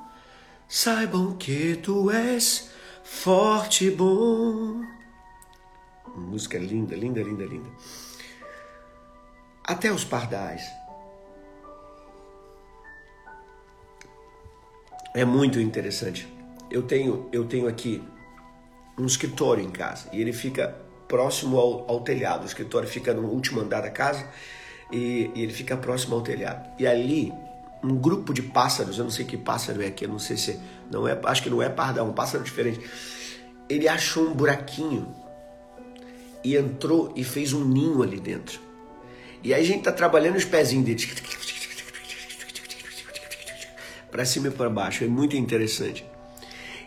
Saibam 0.69 1.35
que 1.35 1.75
tu 1.77 2.09
és 2.09 2.69
forte 3.03 3.87
e 3.87 3.91
bom. 3.91 4.83
Música 6.15 6.57
linda, 6.57 6.95
linda, 6.95 7.21
linda, 7.21 7.43
linda 7.43 7.69
até 9.69 9.91
os 9.91 10.03
pardais. 10.03 10.63
É 15.13 15.23
muito 15.23 15.59
interessante. 15.59 16.27
Eu 16.71 16.81
tenho, 16.81 17.29
eu 17.31 17.45
tenho 17.45 17.67
aqui 17.67 18.03
um 18.97 19.05
escritório 19.05 19.63
em 19.63 19.69
casa 19.69 20.09
e 20.11 20.19
ele 20.19 20.33
fica 20.33 20.75
próximo 21.07 21.59
ao, 21.59 21.87
ao 21.87 22.01
telhado. 22.01 22.43
O 22.43 22.45
escritório 22.47 22.89
fica 22.89 23.13
no 23.13 23.27
último 23.27 23.61
andar 23.61 23.81
da 23.81 23.91
casa 23.91 24.27
e, 24.91 25.29
e, 25.35 25.43
ele 25.43 25.53
fica 25.53 25.77
próximo 25.77 26.15
ao 26.15 26.23
telhado. 26.23 26.67
E 26.79 26.87
ali 26.87 27.31
um 27.83 27.95
grupo 27.95 28.33
de 28.33 28.41
pássaros, 28.41 28.97
eu 28.97 29.03
não 29.03 29.11
sei 29.11 29.25
que 29.25 29.37
pássaro 29.37 29.81
é 29.81 29.87
aqui, 29.87 30.05
eu 30.05 30.09
não 30.09 30.19
sei 30.19 30.37
se 30.37 30.59
não 30.91 31.07
é, 31.07 31.17
acho 31.25 31.43
que 31.43 31.49
não 31.49 31.61
é 31.61 31.69
pardal, 31.69 32.07
um 32.07 32.13
pássaro 32.13 32.43
diferente. 32.43 32.79
Ele 33.69 33.87
achou 33.87 34.27
um 34.27 34.33
buraquinho 34.33 35.13
e 36.43 36.55
entrou 36.55 37.13
e 37.15 37.23
fez 37.23 37.53
um 37.53 37.63
ninho 37.63 38.01
ali 38.01 38.19
dentro. 38.19 38.59
E 39.43 39.53
aí 39.53 39.61
a 39.61 39.65
gente 39.65 39.83
tá 39.83 39.91
trabalhando 39.91 40.35
os 40.35 40.45
pezinhos 40.45 40.85
dele. 40.85 41.07
Para 44.11 44.25
cima 44.25 44.47
e 44.47 44.51
para 44.51 44.69
baixo. 44.69 45.03
É 45.03 45.07
muito 45.07 45.37
interessante. 45.37 46.05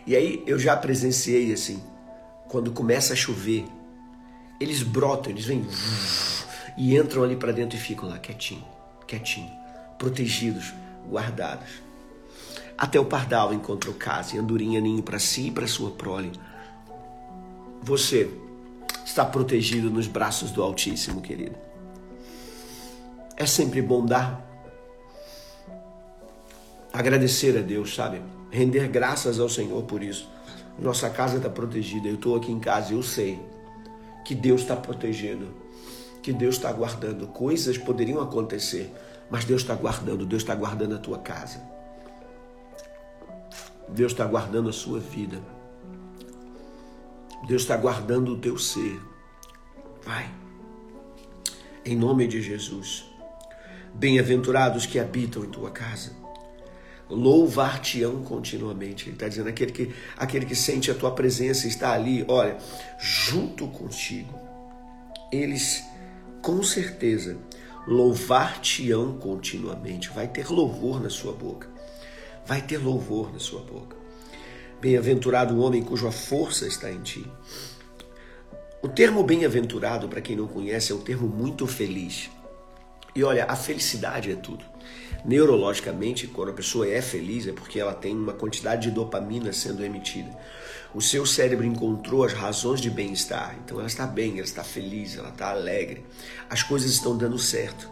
E 0.05 0.15
aí 0.15 0.43
eu 0.45 0.59
já 0.59 0.75
presenciei 0.75 1.53
assim, 1.53 1.81
quando 2.47 2.71
começa 2.71 3.13
a 3.13 3.15
chover, 3.15 3.65
eles 4.59 4.83
brotam, 4.83 5.31
eles 5.31 5.45
vêm 5.45 5.65
e 6.77 6.97
entram 6.97 7.23
ali 7.23 7.35
para 7.35 7.51
dentro 7.51 7.77
e 7.77 7.79
ficam 7.79 8.09
lá 8.09 8.19
quietinho, 8.19 8.65
quietinho, 9.07 9.51
protegidos, 9.97 10.73
guardados. 11.09 11.81
Até 12.77 12.99
o 12.99 13.05
pardal 13.05 13.53
encontrou 13.53 13.93
casa 13.93 14.35
e 14.35 14.39
andorinha 14.39 14.81
ninho 14.81 15.03
para 15.03 15.19
si 15.19 15.47
e 15.47 15.51
para 15.51 15.67
sua 15.67 15.91
prole. 15.91 16.31
Você 17.81 18.29
está 19.05 19.25
protegido 19.25 19.89
nos 19.89 20.07
braços 20.07 20.51
do 20.51 20.61
Altíssimo, 20.61 21.21
querido. 21.21 21.55
É 23.35 23.45
sempre 23.45 23.81
bom 23.81 24.05
dar. 24.05 24.41
Agradecer 26.91 27.57
a 27.57 27.61
Deus, 27.61 27.93
sabe? 27.95 28.21
Render 28.51 28.87
graças 28.87 29.39
ao 29.39 29.49
Senhor 29.49 29.83
por 29.83 30.03
isso. 30.03 30.29
Nossa 30.79 31.09
casa 31.09 31.37
está 31.37 31.49
protegida. 31.49 32.07
Eu 32.07 32.15
estou 32.15 32.35
aqui 32.35 32.51
em 32.51 32.59
casa 32.59 32.93
e 32.93 32.95
eu 32.95 33.03
sei 33.03 33.39
que 34.23 34.33
Deus 34.33 34.61
está 34.61 34.75
protegendo, 34.75 35.47
que 36.21 36.31
Deus 36.31 36.55
está 36.55 36.71
guardando. 36.71 37.27
Coisas 37.27 37.77
poderiam 37.77 38.21
acontecer, 38.21 38.93
mas 39.33 39.45
Deus 39.45 39.63
está 39.63 39.73
guardando. 39.73 40.27
Deus 40.27 40.43
está 40.43 40.53
guardando 40.53 40.93
a 40.93 40.99
tua 40.99 41.17
casa. 41.17 41.59
Deus 43.89 44.11
está 44.11 44.27
guardando 44.27 44.69
a 44.69 44.71
sua 44.71 44.99
vida. 44.99 45.41
Deus 47.47 47.63
está 47.63 47.75
guardando 47.75 48.33
o 48.33 48.37
teu 48.37 48.59
ser. 48.59 49.01
Vai. 50.03 50.31
Em 51.83 51.95
nome 51.95 52.27
de 52.27 52.43
Jesus. 52.43 53.05
Bem-aventurados 53.95 54.85
que 54.85 54.99
habitam 54.99 55.43
em 55.43 55.49
tua 55.49 55.71
casa. 55.71 56.11
Louvar-te-ão 57.09 58.21
continuamente. 58.21 59.05
Ele 59.05 59.15
está 59.15 59.27
dizendo 59.27 59.49
aquele 59.49 59.71
que, 59.71 59.95
aquele 60.15 60.45
que 60.45 60.55
sente 60.55 60.91
a 60.91 60.93
tua 60.93 61.09
presença 61.09 61.67
está 61.67 61.91
ali, 61.91 62.23
olha, 62.27 62.55
junto 62.99 63.67
contigo. 63.67 64.39
Eles, 65.31 65.83
com 66.39 66.61
certeza, 66.61 67.35
louvar-te-ão 67.87 69.17
continuamente. 69.17 70.09
Vai 70.09 70.27
ter 70.27 70.49
louvor 70.49 71.01
na 71.01 71.09
sua 71.09 71.33
boca. 71.33 71.67
vai 72.45 72.61
ter 72.61 72.77
louvor 72.77 73.31
na 73.31 73.39
sua 73.39 73.61
boca. 73.61 73.95
Bem-aventurado 74.81 75.53
o 75.53 75.59
homem 75.59 75.81
cuja 75.81 76.11
força 76.11 76.67
está 76.67 76.91
em 76.91 77.01
ti. 77.01 77.25
O 78.81 78.89
termo 78.89 79.23
bem-aventurado, 79.23 80.09
para 80.09 80.19
quem 80.19 80.35
não 80.35 80.45
conhece, 80.45 80.91
é 80.91 80.95
um 80.95 80.99
termo 80.99 81.25
muito 81.27 81.65
feliz. 81.65 82.29
E 83.15 83.23
olha, 83.23 83.45
a 83.45 83.55
felicidade 83.55 84.29
é 84.29 84.35
tudo. 84.35 84.65
Neurologicamente, 85.25 86.27
quando 86.27 86.49
a 86.49 86.53
pessoa 86.53 86.87
é 86.87 87.01
feliz, 87.01 87.47
é 87.47 87.53
porque 87.53 87.79
ela 87.79 87.93
tem 87.93 88.15
uma 88.15 88.33
quantidade 88.33 88.83
de 88.83 88.91
dopamina 88.91 89.53
sendo 89.53 89.83
emitida. 89.83 90.29
O 90.93 91.01
seu 91.01 91.25
cérebro 91.25 91.65
encontrou 91.65 92.23
as 92.23 92.33
razões 92.33 92.79
de 92.79 92.89
bem-estar. 92.89 93.55
Então 93.63 93.79
ela 93.79 93.87
está 93.87 94.05
bem, 94.05 94.33
ela 94.33 94.41
está 94.41 94.63
feliz, 94.63 95.17
ela 95.17 95.29
está 95.29 95.49
alegre. 95.49 96.05
As 96.49 96.61
coisas 96.61 96.91
estão 96.91 97.17
dando 97.17 97.39
certo. 97.39 97.89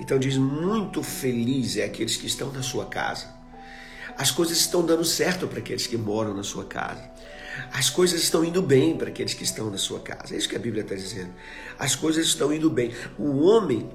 Então 0.00 0.18
diz: 0.18 0.36
muito 0.36 1.02
feliz 1.02 1.76
é 1.76 1.84
aqueles 1.84 2.16
que 2.16 2.26
estão 2.26 2.50
na 2.50 2.62
sua 2.62 2.86
casa. 2.86 3.28
As 4.16 4.30
coisas 4.30 4.58
estão 4.58 4.84
dando 4.84 5.04
certo 5.04 5.46
para 5.46 5.60
aqueles 5.60 5.86
que 5.86 5.96
moram 5.96 6.34
na 6.34 6.42
sua 6.42 6.64
casa. 6.64 7.10
As 7.72 7.90
coisas 7.90 8.22
estão 8.22 8.44
indo 8.44 8.62
bem 8.62 8.96
para 8.96 9.08
aqueles 9.08 9.34
que 9.34 9.44
estão 9.44 9.70
na 9.70 9.78
sua 9.78 10.00
casa. 10.00 10.34
É 10.34 10.38
isso 10.38 10.48
que 10.48 10.56
a 10.56 10.58
Bíblia 10.58 10.82
está 10.82 10.94
dizendo. 10.94 11.32
As 11.78 11.94
coisas 11.94 12.26
estão 12.26 12.52
indo 12.52 12.68
bem. 12.70 12.92
O 13.18 13.42
homem 13.42 13.88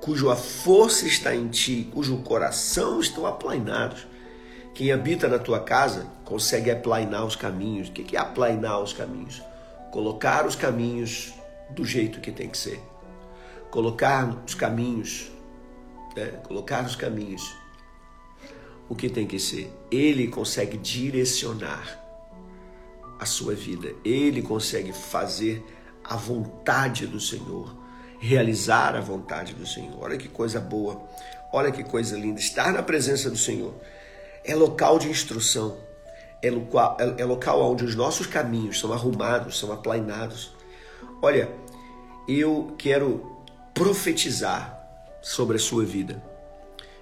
cuja 0.00 0.34
força 0.34 1.06
está 1.06 1.34
em 1.34 1.48
ti, 1.48 1.88
cujo 1.92 2.18
coração 2.18 3.00
estão 3.00 3.26
aplainados. 3.26 4.06
Quem 4.74 4.92
habita 4.92 5.28
na 5.28 5.38
tua 5.38 5.60
casa 5.60 6.06
consegue 6.24 6.70
aplainar 6.70 7.24
os 7.24 7.36
caminhos. 7.36 7.88
O 7.88 7.92
que 7.92 8.16
é 8.16 8.20
aplainar 8.20 8.80
os 8.80 8.92
caminhos? 8.92 9.42
Colocar 9.90 10.46
os 10.46 10.54
caminhos 10.54 11.34
do 11.70 11.84
jeito 11.84 12.20
que 12.20 12.32
tem 12.32 12.48
que 12.48 12.56
ser. 12.56 12.80
Colocar 13.70 14.42
os 14.46 14.54
caminhos, 14.54 15.30
né? 16.16 16.26
colocar 16.44 16.84
os 16.84 16.96
caminhos 16.96 17.60
o 18.88 18.94
que 18.96 19.08
tem 19.08 19.26
que 19.26 19.38
ser. 19.38 19.72
Ele 19.90 20.26
consegue 20.26 20.76
direcionar 20.76 21.98
a 23.20 23.24
sua 23.24 23.54
vida. 23.54 23.94
Ele 24.04 24.42
consegue 24.42 24.92
fazer 24.92 25.64
a 26.02 26.16
vontade 26.16 27.06
do 27.06 27.20
Senhor, 27.20 27.76
realizar 28.20 28.94
a 28.94 29.00
vontade 29.00 29.54
do 29.54 29.66
Senhor. 29.66 29.96
Olha 29.98 30.18
que 30.18 30.28
coisa 30.28 30.60
boa, 30.60 31.02
olha 31.52 31.72
que 31.72 31.82
coisa 31.82 32.16
linda. 32.16 32.38
Estar 32.38 32.72
na 32.72 32.82
presença 32.82 33.30
do 33.30 33.36
Senhor 33.36 33.74
é 34.44 34.54
local 34.54 34.98
de 34.98 35.08
instrução, 35.08 35.78
é 36.42 36.50
local, 36.50 36.96
é, 37.00 37.22
é 37.22 37.24
local 37.24 37.60
onde 37.72 37.84
os 37.84 37.94
nossos 37.94 38.26
caminhos 38.26 38.78
são 38.78 38.92
arrumados, 38.92 39.58
são 39.58 39.72
aplainados. 39.72 40.54
Olha, 41.22 41.50
eu 42.28 42.74
quero 42.78 43.42
profetizar 43.72 44.78
sobre 45.22 45.56
a 45.56 45.60
sua 45.60 45.84
vida, 45.84 46.22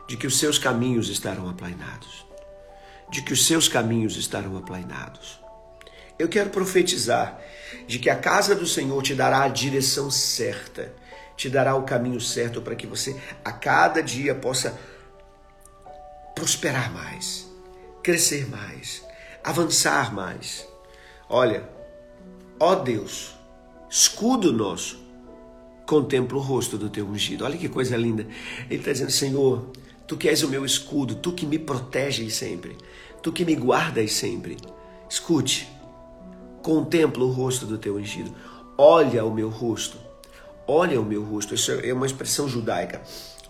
de 0.08 0.16
que 0.16 0.26
os 0.26 0.38
seus 0.38 0.58
caminhos 0.58 1.08
estarão 1.08 1.48
aplainados, 1.48 2.24
de 3.10 3.22
que 3.22 3.32
os 3.32 3.44
seus 3.44 3.68
caminhos 3.68 4.16
estarão 4.16 4.56
aplainados. 4.56 5.40
Eu 6.18 6.28
quero 6.28 6.50
profetizar 6.50 7.40
de 7.86 7.98
que 7.98 8.10
a 8.10 8.16
casa 8.16 8.54
do 8.54 8.66
Senhor 8.66 9.00
te 9.02 9.14
dará 9.14 9.42
a 9.42 9.48
direção 9.48 10.10
certa, 10.10 10.92
te 11.38 11.48
dará 11.48 11.74
o 11.74 11.84
caminho 11.84 12.20
certo 12.20 12.60
para 12.60 12.76
que 12.76 12.86
você 12.86 13.18
a 13.42 13.50
cada 13.50 14.02
dia 14.02 14.34
possa 14.34 14.78
prosperar 16.34 16.92
mais, 16.92 17.48
crescer 18.02 18.46
mais, 18.50 19.02
avançar 19.42 20.12
mais. 20.12 20.68
Olha, 21.30 21.66
ó 22.60 22.74
Deus, 22.74 23.34
escudo 23.88 24.52
nosso, 24.52 24.98
contempla 25.86 26.36
o 26.36 26.42
rosto 26.42 26.76
do 26.76 26.90
teu 26.90 27.06
ungido. 27.06 27.46
Olha 27.46 27.56
que 27.56 27.70
coisa 27.70 27.96
linda. 27.96 28.26
Ele 28.68 28.80
está 28.80 28.92
dizendo, 28.92 29.12
Senhor, 29.12 29.70
tu 30.06 30.16
que 30.16 30.28
és 30.28 30.42
o 30.42 30.48
meu 30.48 30.66
escudo, 30.66 31.14
tu 31.14 31.32
que 31.32 31.46
me 31.46 31.58
proteges 31.58 32.34
sempre, 32.34 32.76
tu 33.22 33.32
que 33.32 33.46
me 33.46 33.54
guardas 33.54 34.12
sempre. 34.12 34.58
Escute, 35.08 35.66
Contempla 36.62 37.24
o 37.24 37.30
rosto 37.30 37.64
do 37.64 37.78
teu 37.78 37.96
ungido. 37.96 38.30
Olha 38.76 39.24
o 39.24 39.32
meu 39.32 39.48
rosto. 39.48 40.07
Olha 40.70 41.00
o 41.00 41.04
meu 41.04 41.24
rosto. 41.24 41.54
Isso 41.54 41.72
é 41.72 41.92
uma 41.94 42.04
expressão 42.04 42.46
judaica. 42.46 43.00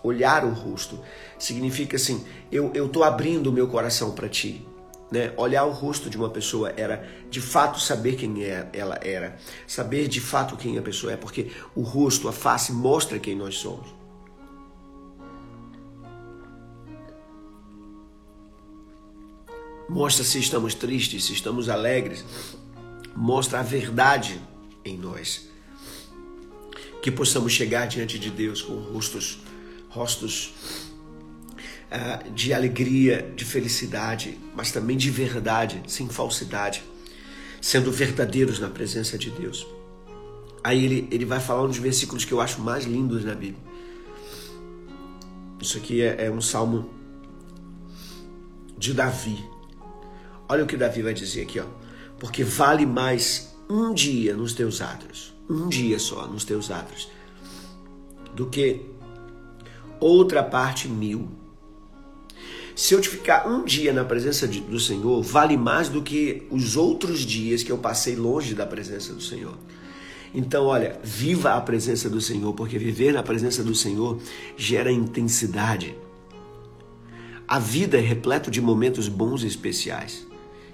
Olhar 0.01 0.45
o 0.45 0.53
rosto 0.53 0.97
significa 1.37 1.97
assim: 1.97 2.25
eu 2.49 2.71
estou 2.85 3.03
abrindo 3.03 3.47
o 3.47 3.51
meu 3.51 3.67
coração 3.67 4.11
para 4.11 4.29
ti. 4.29 4.65
Né? 5.11 5.33
Olhar 5.35 5.65
o 5.65 5.71
rosto 5.71 6.09
de 6.09 6.15
uma 6.15 6.29
pessoa 6.29 6.71
era 6.77 7.05
de 7.29 7.41
fato 7.41 7.79
saber 7.79 8.15
quem 8.15 8.43
é, 8.43 8.69
ela 8.71 8.99
era, 9.01 9.37
saber 9.67 10.07
de 10.07 10.21
fato 10.21 10.55
quem 10.55 10.77
a 10.77 10.81
pessoa 10.83 11.11
é, 11.11 11.17
porque 11.17 11.51
o 11.75 11.81
rosto, 11.81 12.27
a 12.27 12.31
face 12.31 12.71
mostra 12.71 13.19
quem 13.19 13.35
nós 13.35 13.57
somos. 13.57 13.87
Mostra 19.89 20.23
se 20.23 20.39
estamos 20.39 20.75
tristes, 20.75 21.25
se 21.25 21.33
estamos 21.33 21.67
alegres, 21.67 22.23
mostra 23.15 23.59
a 23.59 23.63
verdade 23.63 24.39
em 24.85 24.95
nós. 24.95 25.49
Que 27.01 27.11
possamos 27.11 27.51
chegar 27.53 27.87
diante 27.87 28.19
de 28.19 28.29
Deus 28.29 28.61
com 28.61 28.73
rostos, 28.73 29.39
rostos 29.89 30.53
uh, 31.91 32.31
de 32.31 32.53
alegria, 32.53 33.31
de 33.35 33.45
felicidade, 33.45 34.37
mas 34.55 34.71
também 34.71 34.97
de 34.97 35.09
verdade, 35.09 35.81
sem 35.87 36.07
falsidade, 36.09 36.83
sendo 37.61 37.91
verdadeiros 37.91 38.59
na 38.59 38.69
presença 38.69 39.17
de 39.17 39.29
Deus. 39.31 39.65
Aí 40.63 40.83
ele, 40.83 41.07
ele 41.09 41.25
vai 41.25 41.39
falar 41.39 41.63
um 41.63 41.67
dos 41.67 41.77
versículos 41.77 42.25
que 42.25 42.33
eu 42.33 42.41
acho 42.41 42.61
mais 42.61 42.85
lindos 42.85 43.23
na 43.23 43.33
Bíblia. 43.33 43.69
Isso 45.61 45.77
aqui 45.77 46.01
é, 46.01 46.25
é 46.25 46.31
um 46.31 46.41
salmo 46.41 46.89
de 48.77 48.93
Davi. 48.93 49.43
Olha 50.47 50.63
o 50.63 50.67
que 50.67 50.75
Davi 50.75 51.01
vai 51.01 51.13
dizer 51.13 51.43
aqui, 51.43 51.59
ó 51.59 51.65
porque 52.19 52.43
vale 52.43 52.85
mais 52.85 53.55
um 53.69 53.93
dia 53.93 54.35
nos 54.35 54.53
teus 54.53 54.81
atos, 54.81 55.33
um 55.49 55.67
dia 55.67 55.97
só 55.97 56.27
nos 56.27 56.43
teus 56.43 56.69
atos, 56.69 57.09
do 58.35 58.45
que 58.45 58.81
outra 59.99 60.43
parte 60.43 60.87
mil. 60.87 61.27
Se 62.75 62.93
eu 62.93 63.01
te 63.01 63.09
ficar 63.09 63.47
um 63.47 63.65
dia 63.65 63.91
na 63.91 64.05
presença 64.05 64.47
de, 64.47 64.61
do 64.61 64.79
Senhor, 64.79 65.21
vale 65.21 65.57
mais 65.57 65.89
do 65.89 66.01
que 66.01 66.47
os 66.49 66.77
outros 66.77 67.21
dias 67.21 67.63
que 67.63 67.71
eu 67.71 67.77
passei 67.77 68.15
longe 68.15 68.53
da 68.53 68.65
presença 68.65 69.13
do 69.13 69.21
Senhor. 69.21 69.57
Então, 70.33 70.65
olha, 70.65 70.99
viva 71.03 71.55
a 71.55 71.61
presença 71.61 72.09
do 72.09 72.21
Senhor, 72.21 72.53
porque 72.53 72.77
viver 72.77 73.11
na 73.13 73.23
presença 73.23 73.63
do 73.63 73.73
Senhor 73.73 74.19
gera 74.55 74.91
intensidade. 74.91 75.95
A 77.47 77.57
vida 77.57 77.97
é 77.97 78.01
repleta 78.01 78.51
de 78.51 78.61
momentos 78.61 79.07
bons 79.07 79.43
e 79.43 79.47
especiais 79.47 80.25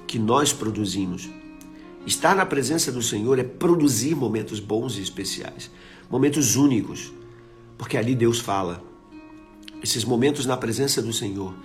que 0.06 0.20
nós 0.20 0.52
produzimos. 0.52 1.30
Estar 2.06 2.36
na 2.36 2.46
presença 2.46 2.92
do 2.92 3.02
Senhor 3.02 3.40
é 3.40 3.44
produzir 3.44 4.16
momentos 4.16 4.60
bons 4.60 4.98
e 4.98 5.02
especiais, 5.02 5.72
momentos 6.08 6.56
únicos, 6.56 7.12
porque 7.80 7.98
ali 7.98 8.14
Deus 8.14 8.40
fala. 8.40 8.84
Esses 9.82 10.06
momentos 10.06 10.46
na 10.46 10.56
presença 10.56 11.02
do 11.02 11.12
Senhor, 11.12 11.56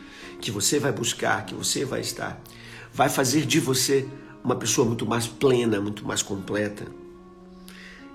que 0.40 0.50
você 0.50 0.78
vai 0.78 0.92
buscar, 0.92 1.44
que 1.44 1.54
você 1.54 1.84
vai 1.84 2.00
estar, 2.00 2.42
vai 2.92 3.10
fazer 3.10 3.44
de 3.44 3.60
você 3.60 4.08
uma 4.42 4.56
pessoa 4.56 4.86
muito 4.86 5.04
mais 5.04 5.26
plena, 5.26 5.78
muito 5.78 6.06
mais 6.06 6.22
completa. 6.22 6.86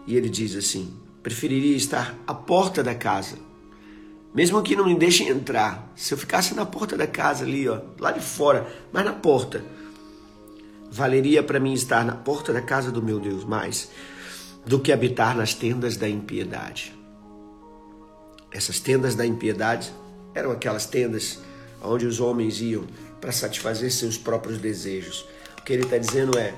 E 0.08 0.16
ele 0.16 0.30
diz 0.30 0.56
assim: 0.56 0.94
preferiria 1.22 1.78
estar 1.78 2.16
à 2.26 2.34
porta 2.34 2.84
da 2.84 2.96
casa, 2.96 3.38
mesmo 4.34 4.62
que 4.64 4.76
não 4.76 4.88
me 4.88 4.96
deixem 4.96 5.30
entrar. 5.30 5.92
Se 5.96 6.14
eu 6.14 6.18
ficasse 6.18 6.56
na 6.56 6.66
porta 6.66 6.98
da 6.98 7.06
casa 7.06 7.46
ali, 7.46 7.68
ó, 7.70 7.82
lá 8.00 8.12
de 8.12 8.20
fora, 8.20 8.68
mas 8.92 9.06
na 9.06 9.14
porta, 9.14 9.64
Valeria 10.96 11.44
para 11.44 11.60
mim 11.60 11.74
estar 11.74 12.06
na 12.06 12.16
porta 12.16 12.54
da 12.54 12.62
casa 12.62 12.90
do 12.90 13.04
meu 13.04 13.20
Deus 13.20 13.44
mais 13.44 13.92
do 14.66 14.80
que 14.80 14.94
habitar 14.94 15.36
nas 15.36 15.54
tendas 15.54 15.98
da 15.98 16.08
impiedade. 16.08 16.98
Essas 18.50 18.80
tendas 18.80 19.14
da 19.14 19.26
impiedade 19.26 19.92
eram 20.34 20.52
aquelas 20.52 20.86
tendas 20.86 21.40
onde 21.84 22.06
os 22.06 22.22
homens 22.22 22.62
iam 22.62 22.86
para 23.20 23.34
satisfazer 23.34 23.92
seus 23.92 24.18
próprios 24.18 24.58
desejos. 24.58 25.26
O 25.60 25.64
que 25.64 25.74
ele 25.74 25.84
está 25.84 25.98
dizendo 25.98 26.40
é: 26.40 26.56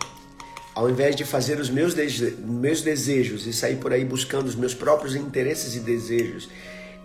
ao 0.75 0.87
invés 0.87 1.15
de 1.15 1.25
fazer 1.25 1.59
os 1.59 1.71
meus, 1.71 1.95
dese 1.95 2.37
meus 2.45 2.83
desejos 2.83 3.47
e 3.47 3.51
sair 3.51 3.77
por 3.77 3.91
aí 3.91 4.05
buscando 4.05 4.45
os 4.45 4.55
meus 4.55 4.75
próprios 4.75 5.15
interesses 5.15 5.75
e 5.75 5.79
desejos, 5.79 6.47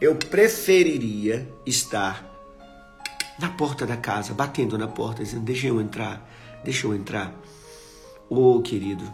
eu 0.02 0.16
preferiria 0.16 1.48
estar 1.64 2.30
na 3.42 3.50
porta 3.50 3.84
da 3.84 3.96
casa, 3.96 4.32
batendo 4.32 4.78
na 4.78 4.88
porta, 4.88 5.22
dizendo: 5.22 5.44
Deixa 5.44 5.66
eu 5.66 5.80
entrar 5.80 6.26
Deixa 6.64 6.86
eu 6.86 6.94
entrar. 6.94 7.34
Oh, 8.28 8.60
querido, 8.62 9.04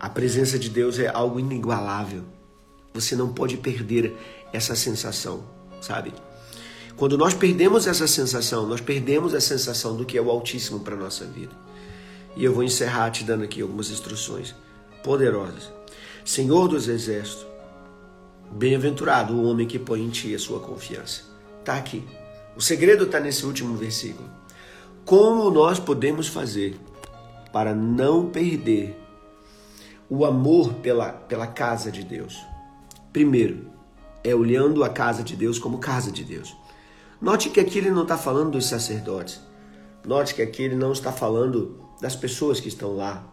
a 0.00 0.08
presença 0.08 0.58
de 0.58 0.68
Deus 0.68 0.98
é 0.98 1.08
algo 1.08 1.38
inigualável. 1.38 2.24
Você 2.94 3.14
não 3.14 3.32
pode 3.32 3.56
perder 3.56 4.14
essa 4.52 4.74
sensação, 4.74 5.44
sabe? 5.80 6.12
Quando 6.96 7.16
nós 7.16 7.34
perdemos 7.34 7.86
essa 7.86 8.06
sensação, 8.06 8.66
nós 8.66 8.80
perdemos 8.80 9.34
a 9.34 9.40
sensação 9.40 9.96
do 9.96 10.04
que 10.04 10.18
é 10.18 10.22
o 10.22 10.30
Altíssimo 10.30 10.80
para 10.80 10.94
a 10.94 10.98
nossa 10.98 11.24
vida. 11.24 11.52
E 12.36 12.44
eu 12.44 12.52
vou 12.52 12.62
encerrar 12.62 13.10
te 13.10 13.24
dando 13.24 13.44
aqui 13.44 13.60
algumas 13.60 13.90
instruções 13.90 14.54
poderosas. 15.02 15.70
Senhor 16.24 16.68
dos 16.68 16.88
Exércitos, 16.88 17.46
bem-aventurado 18.50 19.34
o 19.34 19.44
homem 19.44 19.66
que 19.66 19.78
põe 19.78 20.02
em 20.02 20.10
ti 20.10 20.34
a 20.34 20.38
sua 20.38 20.60
confiança. 20.60 21.22
Está 21.60 21.76
aqui. 21.76 22.02
O 22.56 22.60
segredo 22.60 23.04
está 23.04 23.18
nesse 23.18 23.46
último 23.46 23.76
versículo. 23.76 24.28
Como 25.04 25.50
nós 25.50 25.78
podemos 25.78 26.28
fazer 26.28 26.78
para 27.52 27.74
não 27.74 28.28
perder 28.28 28.98
o 30.08 30.24
amor 30.24 30.74
pela, 30.74 31.10
pela 31.10 31.46
casa 31.46 31.90
de 31.90 32.04
Deus? 32.04 32.38
Primeiro, 33.12 33.70
é 34.22 34.34
olhando 34.34 34.84
a 34.84 34.88
casa 34.88 35.22
de 35.22 35.34
Deus 35.34 35.58
como 35.58 35.78
casa 35.78 36.12
de 36.12 36.24
Deus. 36.24 36.54
Note 37.20 37.50
que 37.50 37.60
aqui 37.60 37.78
ele 37.78 37.90
não 37.90 38.02
está 38.02 38.18
falando 38.18 38.52
dos 38.52 38.66
sacerdotes. 38.66 39.40
Note 40.04 40.34
que 40.34 40.42
aqui 40.42 40.62
ele 40.62 40.76
não 40.76 40.92
está 40.92 41.12
falando 41.12 41.80
das 42.00 42.16
pessoas 42.16 42.60
que 42.60 42.68
estão 42.68 42.96
lá. 42.96 43.24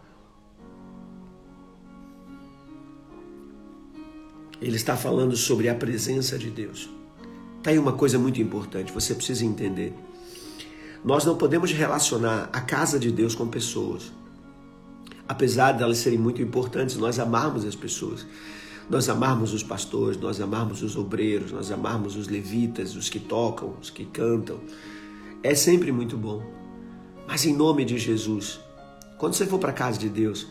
Ele 4.62 4.76
está 4.76 4.96
falando 4.96 5.36
sobre 5.36 5.70
a 5.70 5.76
presença 5.76 6.38
de 6.38 6.50
Deus. 6.50 6.90
Tá 7.62 7.72
aí 7.72 7.80
uma 7.80 7.94
coisa 7.94 8.18
muito 8.18 8.42
importante, 8.42 8.92
você 8.92 9.14
precisa 9.14 9.46
entender. 9.46 9.94
Nós 11.04 11.26
não 11.26 11.36
podemos 11.36 11.72
relacionar 11.72 12.50
a 12.52 12.62
casa 12.62 13.00
de 13.00 13.12
Deus 13.12 13.36
com 13.36 13.48
pessoas. 13.48 14.12
Apesar 15.28 15.74
de 15.74 15.84
elas 15.84 15.98
serem 15.98 16.18
muito 16.18 16.42
importantes, 16.42 16.96
nós 16.98 17.20
amarmos 17.20 17.66
as 17.66 17.76
pessoas. 17.76 18.26
Nós 18.90 19.08
amarmos 19.08 19.54
os 19.54 19.62
pastores, 19.62 20.18
nós 20.18 20.42
amarmos 20.42 20.82
os 20.82 20.96
obreiros, 20.96 21.52
nós 21.52 21.72
amarmos 21.72 22.16
os 22.16 22.28
levitas, 22.28 22.96
os 22.96 23.08
que 23.08 23.20
tocam, 23.20 23.76
os 23.80 23.90
que 23.92 24.04
cantam. 24.06 24.60
É 25.44 25.54
sempre 25.54 25.92
muito 25.92 26.18
bom. 26.18 26.42
Mas 27.28 27.46
em 27.46 27.56
nome 27.56 27.86
de 27.86 28.00
Jesus, 28.00 28.60
quando 29.20 29.36
você 29.36 29.46
for 29.46 29.60
para 29.60 29.70
a 29.70 29.74
casa 29.74 30.00
de 30.00 30.10
Deus, 30.10 30.48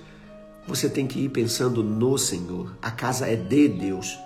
você 0.67 0.89
tem 0.89 1.07
que 1.07 1.19
ir 1.19 1.31
pensando 1.31 1.83
no 1.83 2.17
Senhor. 2.17 2.73
A 2.81 2.91
casa 2.91 3.27
é 3.27 3.35
de 3.35 3.67
Deus. 3.67 4.17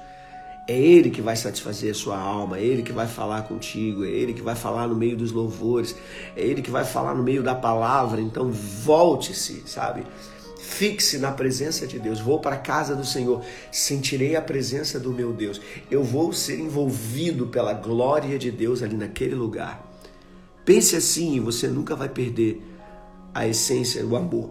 É 0.73 0.81
Ele 0.81 1.11
que 1.11 1.21
vai 1.21 1.37
satisfazer 1.37 1.91
a 1.91 1.95
sua 1.95 2.19
alma, 2.19 2.57
é 2.57 2.65
Ele 2.65 2.83
que 2.83 2.93
vai 2.93 3.07
falar 3.07 3.43
contigo, 3.43 4.07
é 4.07 4.09
Ele 4.09 4.33
que 4.33 4.41
vai 4.41 4.55
falar 4.55 4.89
no 4.89 4.97
meio 4.97 5.15
dos 5.15 5.31
louvores, 5.31 5.95
é 6.35 6.41
Ele 6.41 6.63
que 6.63 6.71
vai 6.71 6.83
falar 6.83 7.15
no 7.15 7.23
meio 7.23 7.43
da 7.43 7.55
palavra. 7.55 8.23
Então 8.23 8.51
volte-se, 8.51 9.65
sabe? 9.67 10.03
Fixe 10.59 11.19
na 11.19 11.31
presença 11.31 11.87
de 11.87 11.99
Deus. 11.99 12.21
Vou 12.21 12.39
para 12.39 12.55
a 12.55 12.59
casa 12.59 12.97
do 12.97 13.05
Senhor, 13.05 13.45
sentirei 13.71 14.35
a 14.35 14.41
presença 14.41 14.99
do 14.99 15.13
meu 15.13 15.35
Deus. 15.35 15.61
Eu 15.91 16.03
vou 16.03 16.33
ser 16.33 16.59
envolvido 16.59 17.49
pela 17.49 17.75
glória 17.75 18.39
de 18.39 18.51
Deus 18.51 18.83
ali 18.83 18.97
naquele 18.97 19.35
lugar. 19.35 19.87
Pense 20.65 20.97
assim 20.97 21.35
e 21.35 21.41
você 21.41 21.69
nunca 21.69 21.95
vai 21.95 22.09
perder 22.09 22.67
a 23.35 23.47
essência, 23.47 24.07
o 24.07 24.17
amor. 24.17 24.49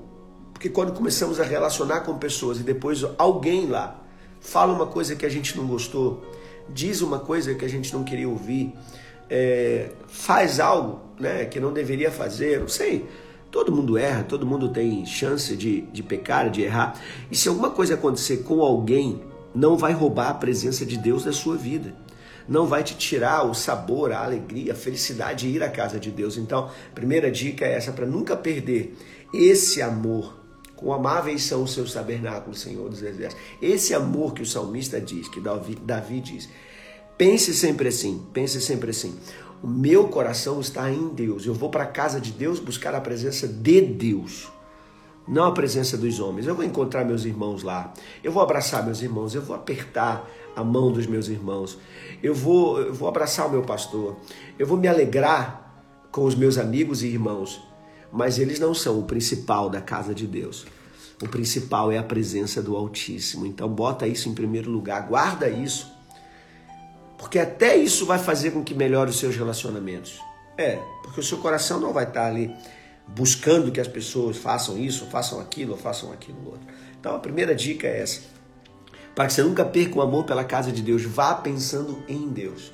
Porque 0.53 0.69
quando 0.69 0.93
começamos 0.93 1.39
a 1.39 1.43
relacionar 1.43 2.01
com 2.01 2.19
pessoas 2.19 2.59
e 2.59 2.63
depois 2.63 3.03
alguém 3.17 3.65
lá 3.65 4.00
fala 4.41 4.73
uma 4.73 4.87
coisa 4.87 5.15
que 5.15 5.25
a 5.25 5.29
gente 5.29 5.55
não 5.55 5.65
gostou, 5.65 6.25
diz 6.67 7.01
uma 7.01 7.19
coisa 7.19 7.53
que 7.53 7.63
a 7.63 7.69
gente 7.69 7.93
não 7.93 8.03
queria 8.03 8.27
ouvir, 8.27 8.73
é, 9.29 9.91
faz 10.07 10.59
algo 10.59 10.99
né, 11.19 11.45
que 11.45 11.59
não 11.59 11.71
deveria 11.71 12.11
fazer, 12.11 12.59
não 12.59 12.67
sei. 12.67 13.05
Todo 13.49 13.71
mundo 13.71 13.97
erra, 13.97 14.23
todo 14.23 14.45
mundo 14.45 14.69
tem 14.69 15.05
chance 15.05 15.55
de, 15.55 15.81
de 15.81 16.01
pecar, 16.01 16.49
de 16.49 16.61
errar. 16.61 16.99
E 17.29 17.35
se 17.35 17.47
alguma 17.47 17.69
coisa 17.69 17.93
acontecer 17.93 18.37
com 18.37 18.61
alguém, 18.61 19.21
não 19.53 19.77
vai 19.77 19.93
roubar 19.93 20.29
a 20.29 20.33
presença 20.33 20.85
de 20.85 20.97
Deus 20.97 21.25
da 21.25 21.33
sua 21.33 21.57
vida. 21.57 21.93
Não 22.47 22.65
vai 22.65 22.83
te 22.83 22.95
tirar 22.95 23.43
o 23.43 23.53
sabor, 23.53 24.11
a 24.11 24.23
alegria, 24.23 24.73
a 24.73 24.75
felicidade 24.75 25.47
de 25.47 25.55
ir 25.55 25.63
à 25.63 25.69
casa 25.69 25.99
de 25.99 26.09
Deus. 26.09 26.37
Então, 26.37 26.69
primeira 26.95 27.29
dica 27.29 27.65
é 27.65 27.73
essa 27.73 27.91
para 27.91 28.05
nunca 28.05 28.35
perder 28.35 28.97
esse 29.33 29.81
amor 29.81 30.40
Quão 30.81 30.93
amáveis 30.93 31.43
são 31.43 31.61
os 31.61 31.73
seus 31.73 31.93
tabernáculos, 31.93 32.59
Senhor 32.59 32.89
dos 32.89 33.03
Exércitos. 33.03 33.45
Esse 33.61 33.93
amor 33.93 34.33
que 34.33 34.41
o 34.41 34.45
salmista 34.45 34.99
diz, 34.99 35.29
que 35.29 35.39
Davi, 35.39 35.75
Davi 35.75 36.19
diz. 36.19 36.49
Pense 37.15 37.53
sempre 37.53 37.89
assim, 37.89 38.25
pense 38.33 38.59
sempre 38.59 38.89
assim. 38.89 39.15
O 39.61 39.67
meu 39.67 40.07
coração 40.07 40.59
está 40.59 40.89
em 40.89 41.09
Deus. 41.09 41.45
Eu 41.45 41.53
vou 41.53 41.69
para 41.69 41.83
a 41.83 41.87
casa 41.87 42.19
de 42.19 42.31
Deus 42.31 42.59
buscar 42.59 42.95
a 42.95 42.99
presença 42.99 43.47
de 43.47 43.79
Deus, 43.79 44.51
não 45.27 45.43
a 45.45 45.51
presença 45.51 45.95
dos 45.95 46.19
homens. 46.19 46.47
Eu 46.47 46.55
vou 46.55 46.65
encontrar 46.65 47.05
meus 47.05 47.25
irmãos 47.25 47.61
lá. 47.61 47.93
Eu 48.23 48.31
vou 48.31 48.41
abraçar 48.41 48.83
meus 48.83 49.03
irmãos. 49.03 49.35
Eu 49.35 49.43
vou 49.43 49.55
apertar 49.55 50.27
a 50.55 50.63
mão 50.63 50.91
dos 50.91 51.05
meus 51.05 51.27
irmãos. 51.27 51.77
Eu 52.23 52.33
vou, 52.33 52.81
eu 52.81 52.91
vou 52.91 53.07
abraçar 53.07 53.45
o 53.45 53.51
meu 53.51 53.61
pastor. 53.61 54.17
Eu 54.57 54.65
vou 54.65 54.79
me 54.79 54.87
alegrar 54.87 55.85
com 56.11 56.25
os 56.25 56.33
meus 56.33 56.57
amigos 56.57 57.03
e 57.03 57.07
irmãos 57.07 57.61
mas 58.11 58.37
eles 58.37 58.59
não 58.59 58.73
são 58.73 58.99
o 58.99 59.03
principal 59.03 59.69
da 59.69 59.81
casa 59.81 60.13
de 60.13 60.27
Deus. 60.27 60.65
O 61.21 61.27
principal 61.27 61.91
é 61.91 61.97
a 61.97 62.03
presença 62.03 62.61
do 62.61 62.75
Altíssimo. 62.75 63.45
Então 63.45 63.69
bota 63.69 64.07
isso 64.07 64.27
em 64.27 64.33
primeiro 64.33 64.71
lugar, 64.71 65.07
guarda 65.07 65.47
isso. 65.47 65.91
Porque 67.17 67.37
até 67.37 67.75
isso 67.75 68.05
vai 68.05 68.17
fazer 68.17 68.51
com 68.51 68.63
que 68.63 68.73
melhore 68.73 69.11
os 69.11 69.19
seus 69.19 69.35
relacionamentos. 69.35 70.19
É, 70.57 70.79
porque 71.03 71.19
o 71.19 71.23
seu 71.23 71.37
coração 71.37 71.79
não 71.79 71.93
vai 71.93 72.05
estar 72.05 72.25
ali 72.25 72.53
buscando 73.07 73.71
que 73.71 73.79
as 73.79 73.87
pessoas 73.87 74.37
façam 74.37 74.77
isso, 74.77 75.05
façam 75.05 75.39
aquilo, 75.39 75.77
façam 75.77 76.11
aquilo 76.11 76.43
outro. 76.45 76.67
Então 76.99 77.15
a 77.15 77.19
primeira 77.19 77.53
dica 77.53 77.87
é 77.87 78.01
essa. 78.01 78.21
Para 79.13 79.27
que 79.27 79.33
você 79.33 79.43
nunca 79.43 79.63
perca 79.63 79.97
o 79.97 80.01
amor 80.01 80.23
pela 80.23 80.43
casa 80.43 80.71
de 80.71 80.81
Deus, 80.81 81.03
vá 81.03 81.35
pensando 81.35 82.03
em 82.07 82.29
Deus. 82.29 82.71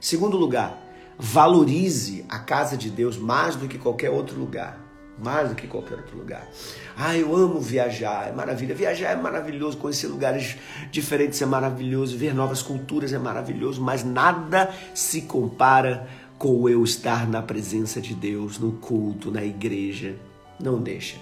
Segundo 0.00 0.36
lugar, 0.36 0.78
Valorize 1.22 2.24
a 2.30 2.38
casa 2.38 2.78
de 2.78 2.88
Deus 2.88 3.18
mais 3.18 3.54
do 3.54 3.68
que 3.68 3.76
qualquer 3.76 4.08
outro 4.08 4.40
lugar. 4.40 4.80
Mais 5.22 5.50
do 5.50 5.54
que 5.54 5.66
qualquer 5.66 5.98
outro 5.98 6.16
lugar. 6.16 6.48
Ah, 6.96 7.14
eu 7.14 7.36
amo 7.36 7.60
viajar, 7.60 8.28
é 8.28 8.32
maravilha. 8.32 8.74
Viajar 8.74 9.10
é 9.10 9.16
maravilhoso, 9.16 9.76
conhecer 9.76 10.06
lugares 10.06 10.56
diferentes 10.90 11.42
é 11.42 11.44
maravilhoso, 11.44 12.16
ver 12.16 12.34
novas 12.34 12.62
culturas 12.62 13.12
é 13.12 13.18
maravilhoso, 13.18 13.82
mas 13.82 14.02
nada 14.02 14.72
se 14.94 15.20
compara 15.20 16.08
com 16.38 16.66
eu 16.66 16.82
estar 16.82 17.28
na 17.28 17.42
presença 17.42 18.00
de 18.00 18.14
Deus, 18.14 18.58
no 18.58 18.72
culto, 18.72 19.30
na 19.30 19.44
igreja. 19.44 20.16
Não 20.58 20.80
deixa. 20.80 21.18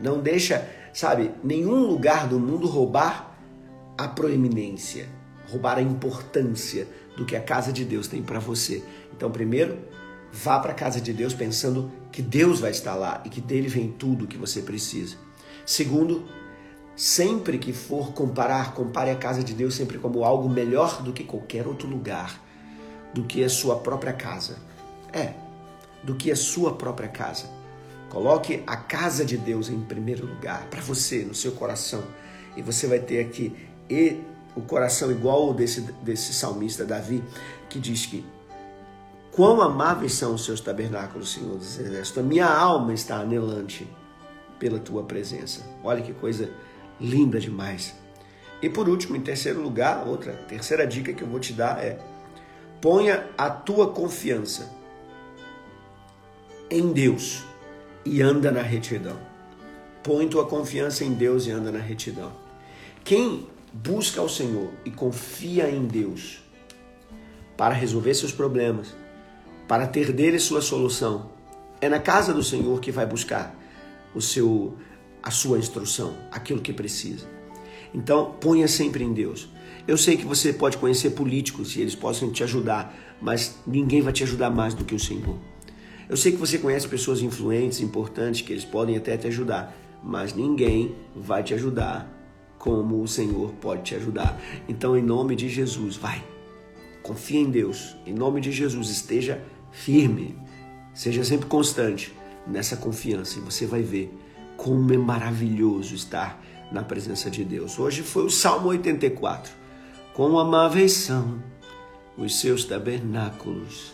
Não 0.00 0.18
deixa, 0.18 0.66
sabe, 0.94 1.30
nenhum 1.44 1.84
lugar 1.86 2.26
do 2.26 2.40
mundo 2.40 2.66
roubar 2.66 3.36
a 3.98 4.08
proeminência, 4.08 5.10
roubar 5.46 5.76
a 5.76 5.82
importância 5.82 6.88
do 7.16 7.24
que 7.24 7.34
a 7.34 7.40
casa 7.40 7.72
de 7.72 7.84
Deus 7.84 8.06
tem 8.06 8.22
para 8.22 8.38
você. 8.38 8.82
Então, 9.16 9.30
primeiro, 9.30 9.78
vá 10.32 10.58
para 10.58 10.72
a 10.72 10.74
casa 10.74 11.00
de 11.00 11.12
Deus 11.12 11.32
pensando 11.32 11.90
que 12.12 12.20
Deus 12.20 12.60
vai 12.60 12.70
estar 12.70 12.94
lá 12.94 13.22
e 13.24 13.28
que 13.28 13.40
dele 13.40 13.68
vem 13.68 13.90
tudo 13.90 14.24
o 14.24 14.28
que 14.28 14.36
você 14.36 14.60
precisa. 14.60 15.16
Segundo, 15.64 16.26
sempre 16.94 17.58
que 17.58 17.72
for 17.72 18.12
comparar, 18.12 18.74
compare 18.74 19.10
a 19.10 19.16
casa 19.16 19.42
de 19.42 19.54
Deus 19.54 19.74
sempre 19.74 19.98
como 19.98 20.24
algo 20.24 20.48
melhor 20.48 21.02
do 21.02 21.12
que 21.12 21.24
qualquer 21.24 21.66
outro 21.66 21.88
lugar, 21.88 22.40
do 23.12 23.24
que 23.24 23.42
a 23.42 23.48
sua 23.48 23.76
própria 23.76 24.12
casa. 24.12 24.58
É, 25.12 25.32
do 26.02 26.14
que 26.14 26.30
a 26.30 26.36
sua 26.36 26.74
própria 26.74 27.08
casa. 27.08 27.46
Coloque 28.08 28.62
a 28.66 28.76
casa 28.76 29.24
de 29.24 29.36
Deus 29.36 29.68
em 29.68 29.80
primeiro 29.80 30.26
lugar, 30.26 30.68
para 30.70 30.80
você, 30.80 31.24
no 31.24 31.34
seu 31.34 31.52
coração. 31.52 32.04
E 32.56 32.62
você 32.62 32.86
vai 32.86 33.00
ter 33.00 33.20
aqui 33.20 33.54
o 34.56 34.62
coração 34.62 35.10
igual 35.10 35.52
desse, 35.52 35.82
desse 36.02 36.32
salmista 36.32 36.84
Davi, 36.84 37.22
que 37.68 37.78
diz 37.78 38.06
que 38.06 38.24
Quão 39.36 39.60
amáveis 39.60 40.14
são 40.14 40.34
os 40.34 40.46
seus 40.46 40.62
tabernáculos, 40.62 41.34
Senhor 41.34 41.58
dos 41.58 41.78
Exércitos. 41.78 42.22
A 42.22 42.26
minha 42.26 42.46
alma 42.46 42.94
está 42.94 43.18
anelante 43.18 43.86
pela 44.58 44.78
tua 44.78 45.02
presença. 45.02 45.60
Olha 45.84 46.00
que 46.00 46.14
coisa 46.14 46.50
linda 46.98 47.38
demais. 47.38 47.94
E 48.62 48.70
por 48.70 48.88
último, 48.88 49.14
em 49.14 49.20
terceiro 49.20 49.60
lugar, 49.60 50.06
outra 50.06 50.32
terceira 50.48 50.86
dica 50.86 51.12
que 51.12 51.22
eu 51.22 51.28
vou 51.28 51.38
te 51.38 51.52
dar 51.52 51.84
é: 51.84 51.98
ponha 52.80 53.28
a 53.36 53.50
tua 53.50 53.90
confiança 53.90 54.72
em 56.70 56.90
Deus 56.90 57.44
e 58.06 58.22
anda 58.22 58.50
na 58.50 58.62
retidão. 58.62 59.18
Põe 60.02 60.28
tua 60.28 60.46
confiança 60.46 61.04
em 61.04 61.12
Deus 61.12 61.46
e 61.46 61.50
anda 61.50 61.70
na 61.70 61.80
retidão. 61.80 62.32
Quem 63.04 63.46
busca 63.82 64.20
ao 64.20 64.28
Senhor 64.28 64.70
e 64.84 64.90
confia 64.90 65.70
em 65.70 65.86
Deus 65.86 66.38
para 67.56 67.74
resolver 67.74 68.14
seus 68.14 68.32
problemas, 68.32 68.94
para 69.68 69.86
ter 69.86 70.12
dele 70.12 70.38
sua 70.38 70.62
solução. 70.62 71.30
É 71.80 71.88
na 71.88 71.98
casa 71.98 72.32
do 72.32 72.42
Senhor 72.42 72.80
que 72.80 72.90
vai 72.90 73.06
buscar 73.06 73.54
o 74.14 74.20
seu 74.20 74.76
a 75.22 75.30
sua 75.30 75.58
instrução, 75.58 76.16
aquilo 76.30 76.60
que 76.60 76.72
precisa. 76.72 77.26
Então, 77.92 78.36
ponha 78.40 78.68
sempre 78.68 79.02
em 79.02 79.12
Deus. 79.12 79.48
Eu 79.86 79.98
sei 79.98 80.16
que 80.16 80.24
você 80.24 80.52
pode 80.52 80.76
conhecer 80.76 81.10
políticos 81.10 81.74
e 81.74 81.80
eles 81.80 81.96
possam 81.96 82.30
te 82.30 82.44
ajudar, 82.44 82.94
mas 83.20 83.56
ninguém 83.66 84.02
vai 84.02 84.12
te 84.12 84.22
ajudar 84.22 84.50
mais 84.50 84.72
do 84.72 84.84
que 84.84 84.94
o 84.94 85.00
Senhor. 85.00 85.36
Eu 86.08 86.16
sei 86.16 86.30
que 86.30 86.38
você 86.38 86.58
conhece 86.58 86.86
pessoas 86.86 87.22
influentes, 87.22 87.80
importantes, 87.80 88.40
que 88.40 88.52
eles 88.52 88.64
podem 88.64 88.96
até 88.96 89.16
te 89.16 89.26
ajudar, 89.26 89.76
mas 90.00 90.32
ninguém 90.32 90.94
vai 91.16 91.42
te 91.42 91.52
ajudar 91.54 92.15
como 92.58 93.02
o 93.02 93.08
Senhor 93.08 93.52
pode 93.60 93.82
te 93.82 93.94
ajudar. 93.94 94.40
Então, 94.68 94.96
em 94.96 95.02
nome 95.02 95.36
de 95.36 95.48
Jesus, 95.48 95.96
vai. 95.96 96.22
Confia 97.02 97.40
em 97.40 97.50
Deus. 97.50 97.96
Em 98.06 98.12
nome 98.12 98.40
de 98.40 98.50
Jesus, 98.50 98.88
esteja 98.90 99.42
firme, 99.70 100.36
seja 100.94 101.22
sempre 101.22 101.46
constante 101.46 102.14
nessa 102.46 102.76
confiança 102.76 103.38
e 103.38 103.42
você 103.42 103.66
vai 103.66 103.82
ver 103.82 104.12
como 104.56 104.92
é 104.92 104.96
maravilhoso 104.96 105.94
estar 105.94 106.42
na 106.72 106.82
presença 106.82 107.30
de 107.30 107.44
Deus. 107.44 107.78
Hoje 107.78 108.02
foi 108.02 108.24
o 108.24 108.30
Salmo 108.30 108.68
84. 108.68 109.52
Quão 110.14 110.38
amáveis 110.38 110.92
são 110.92 111.42
os 112.16 112.40
seus 112.40 112.64
tabernáculos, 112.64 113.92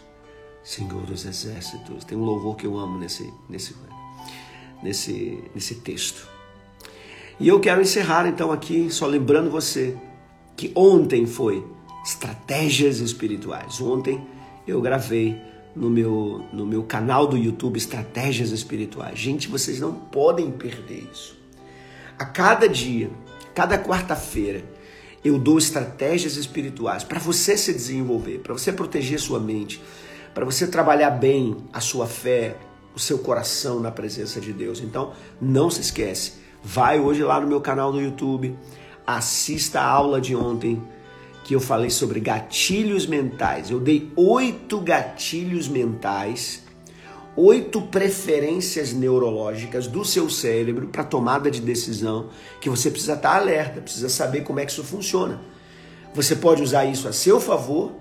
Senhor 0.62 1.02
dos 1.02 1.24
exércitos. 1.24 2.04
Tem 2.04 2.16
um 2.16 2.24
louvor 2.24 2.56
que 2.56 2.66
eu 2.66 2.78
amo 2.78 2.98
nesse, 2.98 3.32
nesse, 3.48 3.74
nesse, 4.82 5.42
nesse 5.54 5.74
texto. 5.76 6.31
E 7.40 7.48
eu 7.48 7.58
quero 7.60 7.80
encerrar 7.80 8.26
então 8.26 8.52
aqui, 8.52 8.88
só 8.90 9.06
lembrando 9.06 9.50
você 9.50 9.96
que 10.56 10.70
ontem 10.74 11.26
foi 11.26 11.64
estratégias 12.04 12.98
espirituais. 12.98 13.80
Ontem 13.80 14.20
eu 14.66 14.80
gravei 14.80 15.40
no 15.74 15.88
meu, 15.88 16.44
no 16.52 16.66
meu 16.66 16.82
canal 16.82 17.26
do 17.26 17.36
YouTube 17.36 17.76
Estratégias 17.76 18.50
Espirituais. 18.50 19.18
Gente, 19.18 19.48
vocês 19.48 19.80
não 19.80 19.92
podem 19.92 20.50
perder 20.50 21.08
isso. 21.12 21.36
A 22.18 22.24
cada 22.24 22.68
dia, 22.68 23.10
cada 23.54 23.78
quarta-feira, 23.78 24.62
eu 25.24 25.38
dou 25.38 25.58
estratégias 25.58 26.36
espirituais 26.36 27.04
para 27.04 27.18
você 27.18 27.56
se 27.56 27.72
desenvolver, 27.72 28.40
para 28.40 28.52
você 28.52 28.72
proteger 28.72 29.18
sua 29.18 29.40
mente, 29.40 29.82
para 30.34 30.44
você 30.44 30.66
trabalhar 30.66 31.10
bem 31.10 31.56
a 31.72 31.80
sua 31.80 32.06
fé, 32.06 32.56
o 32.94 32.98
seu 32.98 33.18
coração 33.18 33.80
na 33.80 33.90
presença 33.90 34.40
de 34.40 34.52
Deus. 34.52 34.80
Então, 34.80 35.12
não 35.40 35.70
se 35.70 35.80
esquece, 35.80 36.34
vai 36.62 37.00
hoje 37.00 37.22
lá 37.22 37.40
no 37.40 37.46
meu 37.46 37.60
canal 37.60 37.92
do 37.92 38.00
YouTube, 38.00 38.56
assista 39.06 39.80
a 39.80 39.86
aula 39.86 40.20
de 40.20 40.36
ontem 40.36 40.82
que 41.44 41.54
eu 41.54 41.60
falei 41.60 41.90
sobre 41.90 42.20
gatilhos 42.20 43.06
mentais. 43.06 43.70
Eu 43.70 43.80
dei 43.80 44.12
oito 44.14 44.80
gatilhos 44.80 45.66
mentais, 45.66 46.62
oito 47.36 47.82
preferências 47.82 48.92
neurológicas 48.92 49.88
do 49.88 50.04
seu 50.04 50.30
cérebro 50.30 50.86
para 50.86 51.02
tomada 51.02 51.50
de 51.50 51.60
decisão 51.60 52.28
que 52.60 52.70
você 52.70 52.90
precisa 52.90 53.14
estar 53.14 53.36
alerta, 53.36 53.80
precisa 53.80 54.08
saber 54.08 54.42
como 54.42 54.60
é 54.60 54.66
que 54.66 54.70
isso 54.70 54.84
funciona. 54.84 55.40
Você 56.14 56.36
pode 56.36 56.62
usar 56.62 56.84
isso 56.84 57.08
a 57.08 57.12
seu 57.12 57.40
favor 57.40 57.92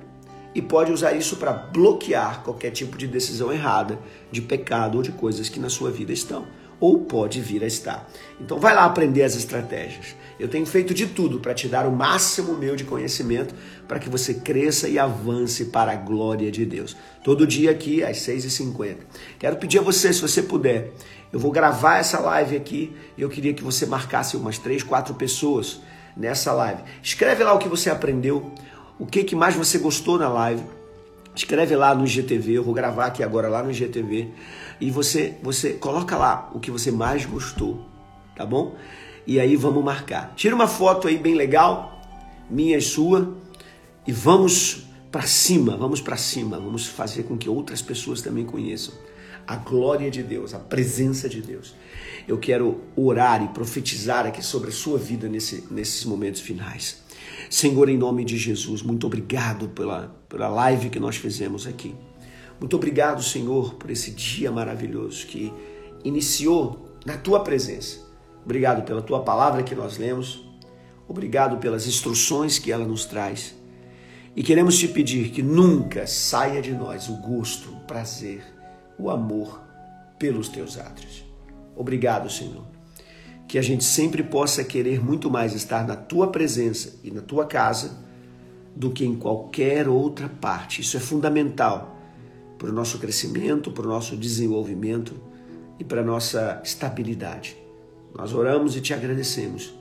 e 0.54 0.62
pode 0.62 0.91
usar 0.91 1.13
isso 1.13 1.38
para 1.38 1.54
bloquear 1.54 2.43
qualquer 2.43 2.71
tipo 2.71 2.97
de 2.97 3.08
decisão 3.08 3.52
errada, 3.52 3.97
de 4.32 4.41
pecado 4.41 4.97
ou 4.97 5.02
de 5.02 5.13
coisas 5.13 5.50
que 5.50 5.60
na 5.60 5.69
sua 5.69 5.89
vida 5.89 6.12
estão 6.12 6.45
ou 6.82 7.02
pode 7.02 7.39
vir 7.39 7.63
a 7.63 7.67
estar. 7.67 8.10
Então 8.39 8.60
vai 8.60 8.74
lá 8.74 8.86
aprender 8.86 9.22
as 9.22 9.36
estratégias. 9.36 10.15
Eu 10.39 10.48
tenho 10.48 10.65
feito 10.65 10.91
de 10.91 11.06
tudo 11.06 11.39
para 11.39 11.54
te 11.54 11.67
dar 11.67 11.86
o 11.86 11.91
máximo 11.91 12.56
meu 12.56 12.76
de 12.76 12.84
conhecimento 12.84 13.54
para 13.88 14.00
que 14.00 14.10
você 14.10 14.34
cresça 14.34 14.89
e 14.89 14.98
avance 14.98 15.65
para 15.65 15.91
a 15.91 15.96
glória 15.96 16.52
de 16.52 16.65
Deus. 16.65 16.98
Todo 17.24 17.46
dia 17.46 17.70
aqui 17.70 18.04
às 18.04 18.17
6h50. 18.17 18.98
Quero 19.38 19.58
pedir 19.58 19.78
a 19.78 19.84
você, 19.84 20.12
se 20.12 20.20
você 20.20 20.41
puder, 20.41 20.91
eu 21.32 21.39
vou 21.39 21.52
gravar 21.52 22.00
essa 22.00 22.20
live 22.20 22.58
aqui 22.58 22.91
e 23.15 23.22
eu 23.22 23.30
queria 23.30 23.54
que 23.54 23.63
você 23.63 23.86
marcasse 23.86 24.36
umas 24.36 24.58
3, 24.58 24.82
4 24.82 25.13
pessoas 25.13 25.80
nessa 26.17 26.52
live. 26.52 26.82
Escreve 27.04 27.44
lá 27.44 27.54
o 27.54 27.60
que 27.60 27.70
você 27.70 27.91
aprendeu, 27.91 28.52
o 28.98 29.06
que, 29.06 29.24
que 29.24 29.36
mais 29.36 29.54
você 29.54 29.78
gostou 29.78 30.17
na 30.17 30.28
live. 30.28 30.63
Escreve 31.36 31.76
lá 31.76 31.94
no 31.94 32.04
IGTV, 32.04 32.54
eu 32.54 32.63
vou 32.63 32.74
gravar 32.74 33.06
aqui 33.06 33.22
agora 33.22 33.48
lá 33.48 33.62
no 33.62 33.70
IGTV 33.70 34.32
e 34.82 34.89
você 34.89 35.38
você 35.41 35.74
coloca 35.74 36.17
lá 36.17 36.52
o 36.54 36.60
que 36.60 36.72
você 36.72 36.91
mais 36.91 37.26
gostou, 37.26 37.86
tá 38.36 38.46
bom? 38.46 38.76
E 39.26 39.39
aí 39.39 39.56
vamos 39.56 39.84
marcar. 39.84 40.34
Tira 40.36 40.56
uma 40.56 40.67
foto 40.67 41.08
aí 41.08 41.17
bem 41.17 41.36
legal, 41.36 42.02
minha 42.50 42.78
e 42.78 42.82
sua, 42.82 43.38
e 44.06 44.12
vamos 44.12 44.88
para 45.12 45.22
cima, 45.22 45.78
vamos 45.78 46.02
para 46.02 46.17
cima, 46.17 46.60
vamos 46.60 46.88
fazer 46.88 47.24
com 47.24 47.38
que 47.38 47.48
outras 47.48 47.82
pessoas 47.82 48.22
também 48.22 48.46
conheçam 48.46 48.94
a 49.46 49.56
glória 49.56 50.10
de 50.10 50.24
Deus, 50.24 50.54
a 50.54 50.60
presença 50.60 51.28
de 51.30 51.41
Deus. 51.41 51.76
Eu 52.28 52.38
quero 52.38 52.82
orar 52.96 53.44
e 53.44 53.48
profetizar 53.50 54.26
aqui 54.26 54.44
sobre 54.44 54.70
a 54.70 54.74
sua 54.74 54.98
vida 54.98 55.28
nesse, 55.28 55.65
nesses 55.70 56.06
momentos 56.06 56.41
finais. 56.41 57.02
Senhor, 57.50 57.89
em 57.89 57.98
nome 57.98 58.24
de 58.24 58.38
Jesus, 58.38 58.82
muito 58.82 59.06
obrigado 59.06 59.67
pela, 59.70 60.15
pela 60.30 60.48
live 60.48 60.89
que 60.89 61.00
nós 61.00 61.17
fizemos 61.17 61.67
aqui. 61.67 61.94
Muito 62.62 62.76
obrigado, 62.76 63.24
Senhor, 63.24 63.74
por 63.74 63.89
esse 63.89 64.12
dia 64.12 64.52
maravilhoso 64.52 65.26
que 65.26 65.52
iniciou 66.04 66.95
na 67.04 67.17
tua 67.17 67.39
presença. 67.39 68.02
Obrigado 68.45 68.84
pela 68.84 69.02
tua 69.02 69.24
palavra 69.24 69.63
que 69.63 69.74
nós 69.74 69.97
lemos. 69.97 70.45
Obrigado 71.08 71.58
pelas 71.58 71.88
instruções 71.88 72.60
que 72.60 72.71
ela 72.71 72.86
nos 72.86 73.04
traz. 73.04 73.56
E 74.36 74.43
queremos 74.43 74.78
te 74.78 74.88
pedir 74.88 75.32
que 75.32 75.41
nunca 75.41 76.06
saia 76.06 76.62
de 76.62 76.71
nós 76.71 77.10
o 77.10 77.15
gosto, 77.15 77.71
o 77.71 77.80
prazer, 77.80 78.43
o 78.95 79.10
amor 79.10 79.60
pelos 80.19 80.47
teus 80.47 80.78
atos. 80.78 81.26
Obrigado, 81.76 82.30
Senhor. 82.30 82.63
Que 83.47 83.58
a 83.58 83.62
gente 83.63 83.84
sempre 83.84 84.21
possa 84.21 84.63
querer 84.63 85.04
muito 85.04 85.32
mais 85.32 85.56
estar 85.56 85.88
na 85.88 85.95
tua 85.95 86.28
presença 86.28 87.00
e 87.04 87.10
na 87.10 87.21
tua 87.21 87.47
casa 87.47 87.97
do 88.76 88.91
que 88.91 89.04
em 89.04 89.15
qualquer 89.15 89.89
outra 89.89 90.30
parte. 90.30 90.82
Isso 90.82 90.95
é 90.95 91.00
fundamental 91.00 91.97
para 92.62 92.69
o 92.69 92.74
nosso 92.74 93.00
crescimento, 93.00 93.71
para 93.71 93.88
o 93.88 93.89
nosso 93.89 94.15
desenvolvimento 94.15 95.15
e 95.80 95.84
para 95.84 96.02
a 96.02 96.04
nossa 96.04 96.62
estabilidade. 96.63 97.58
Nós 98.15 98.36
oramos 98.36 98.76
e 98.76 98.82
te 98.82 98.93
agradecemos, 98.93 99.74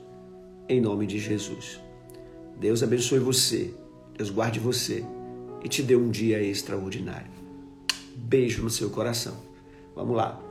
em 0.67 0.81
nome 0.81 1.05
de 1.05 1.19
Jesus. 1.19 1.79
Deus 2.59 2.81
abençoe 2.81 3.19
você, 3.19 3.71
Deus 4.17 4.31
guarde 4.31 4.59
você 4.59 5.05
e 5.63 5.69
te 5.69 5.83
dê 5.83 5.95
um 5.95 6.09
dia 6.09 6.41
extraordinário. 6.41 7.29
Beijo 8.15 8.63
no 8.63 8.69
seu 8.71 8.89
coração. 8.89 9.35
Vamos 9.95 10.17
lá. 10.17 10.41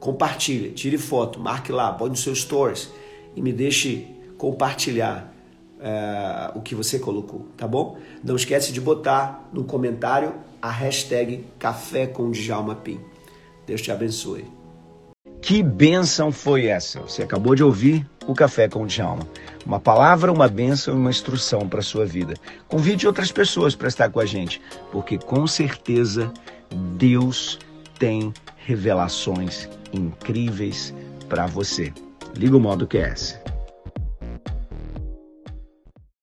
Compartilhe, 0.00 0.72
tire 0.72 0.98
foto, 0.98 1.38
marque 1.38 1.70
lá, 1.70 1.92
põe 1.92 2.10
nos 2.10 2.24
seus 2.24 2.40
stories 2.40 2.90
e 3.36 3.40
me 3.40 3.52
deixe 3.52 4.04
compartilhar 4.36 5.32
uh, 5.78 6.58
o 6.58 6.60
que 6.60 6.74
você 6.74 6.98
colocou, 6.98 7.46
tá 7.56 7.68
bom? 7.68 7.98
Não 8.24 8.34
esquece 8.34 8.72
de 8.72 8.80
botar 8.80 9.48
no 9.52 9.62
comentário 9.62 10.47
a 10.60 10.70
hashtag 10.70 11.44
Café 11.58 12.06
com 12.06 12.30
Djalma 12.30 12.74
Pim. 12.74 13.00
Deus 13.66 13.82
te 13.82 13.90
abençoe. 13.90 14.44
Que 15.40 15.62
bênção 15.62 16.32
foi 16.32 16.66
essa? 16.66 17.00
Você 17.00 17.22
acabou 17.22 17.54
de 17.54 17.62
ouvir 17.62 18.04
o 18.26 18.34
Café 18.34 18.68
com 18.68 18.86
Djalma. 18.86 19.26
Uma 19.64 19.78
palavra, 19.78 20.32
uma 20.32 20.48
bênção 20.48 20.94
e 20.94 20.96
uma 20.96 21.10
instrução 21.10 21.68
para 21.68 21.80
a 21.80 21.82
sua 21.82 22.04
vida. 22.04 22.34
Convide 22.66 23.06
outras 23.06 23.30
pessoas 23.30 23.74
para 23.74 23.88
estar 23.88 24.10
com 24.10 24.20
a 24.20 24.26
gente, 24.26 24.60
porque 24.90 25.16
com 25.16 25.46
certeza 25.46 26.32
Deus 26.96 27.58
tem 27.98 28.32
revelações 28.56 29.68
incríveis 29.92 30.94
para 31.28 31.46
você. 31.46 31.92
Liga 32.36 32.56
o 32.56 32.60
modo 32.60 32.86
QS. 32.86 33.38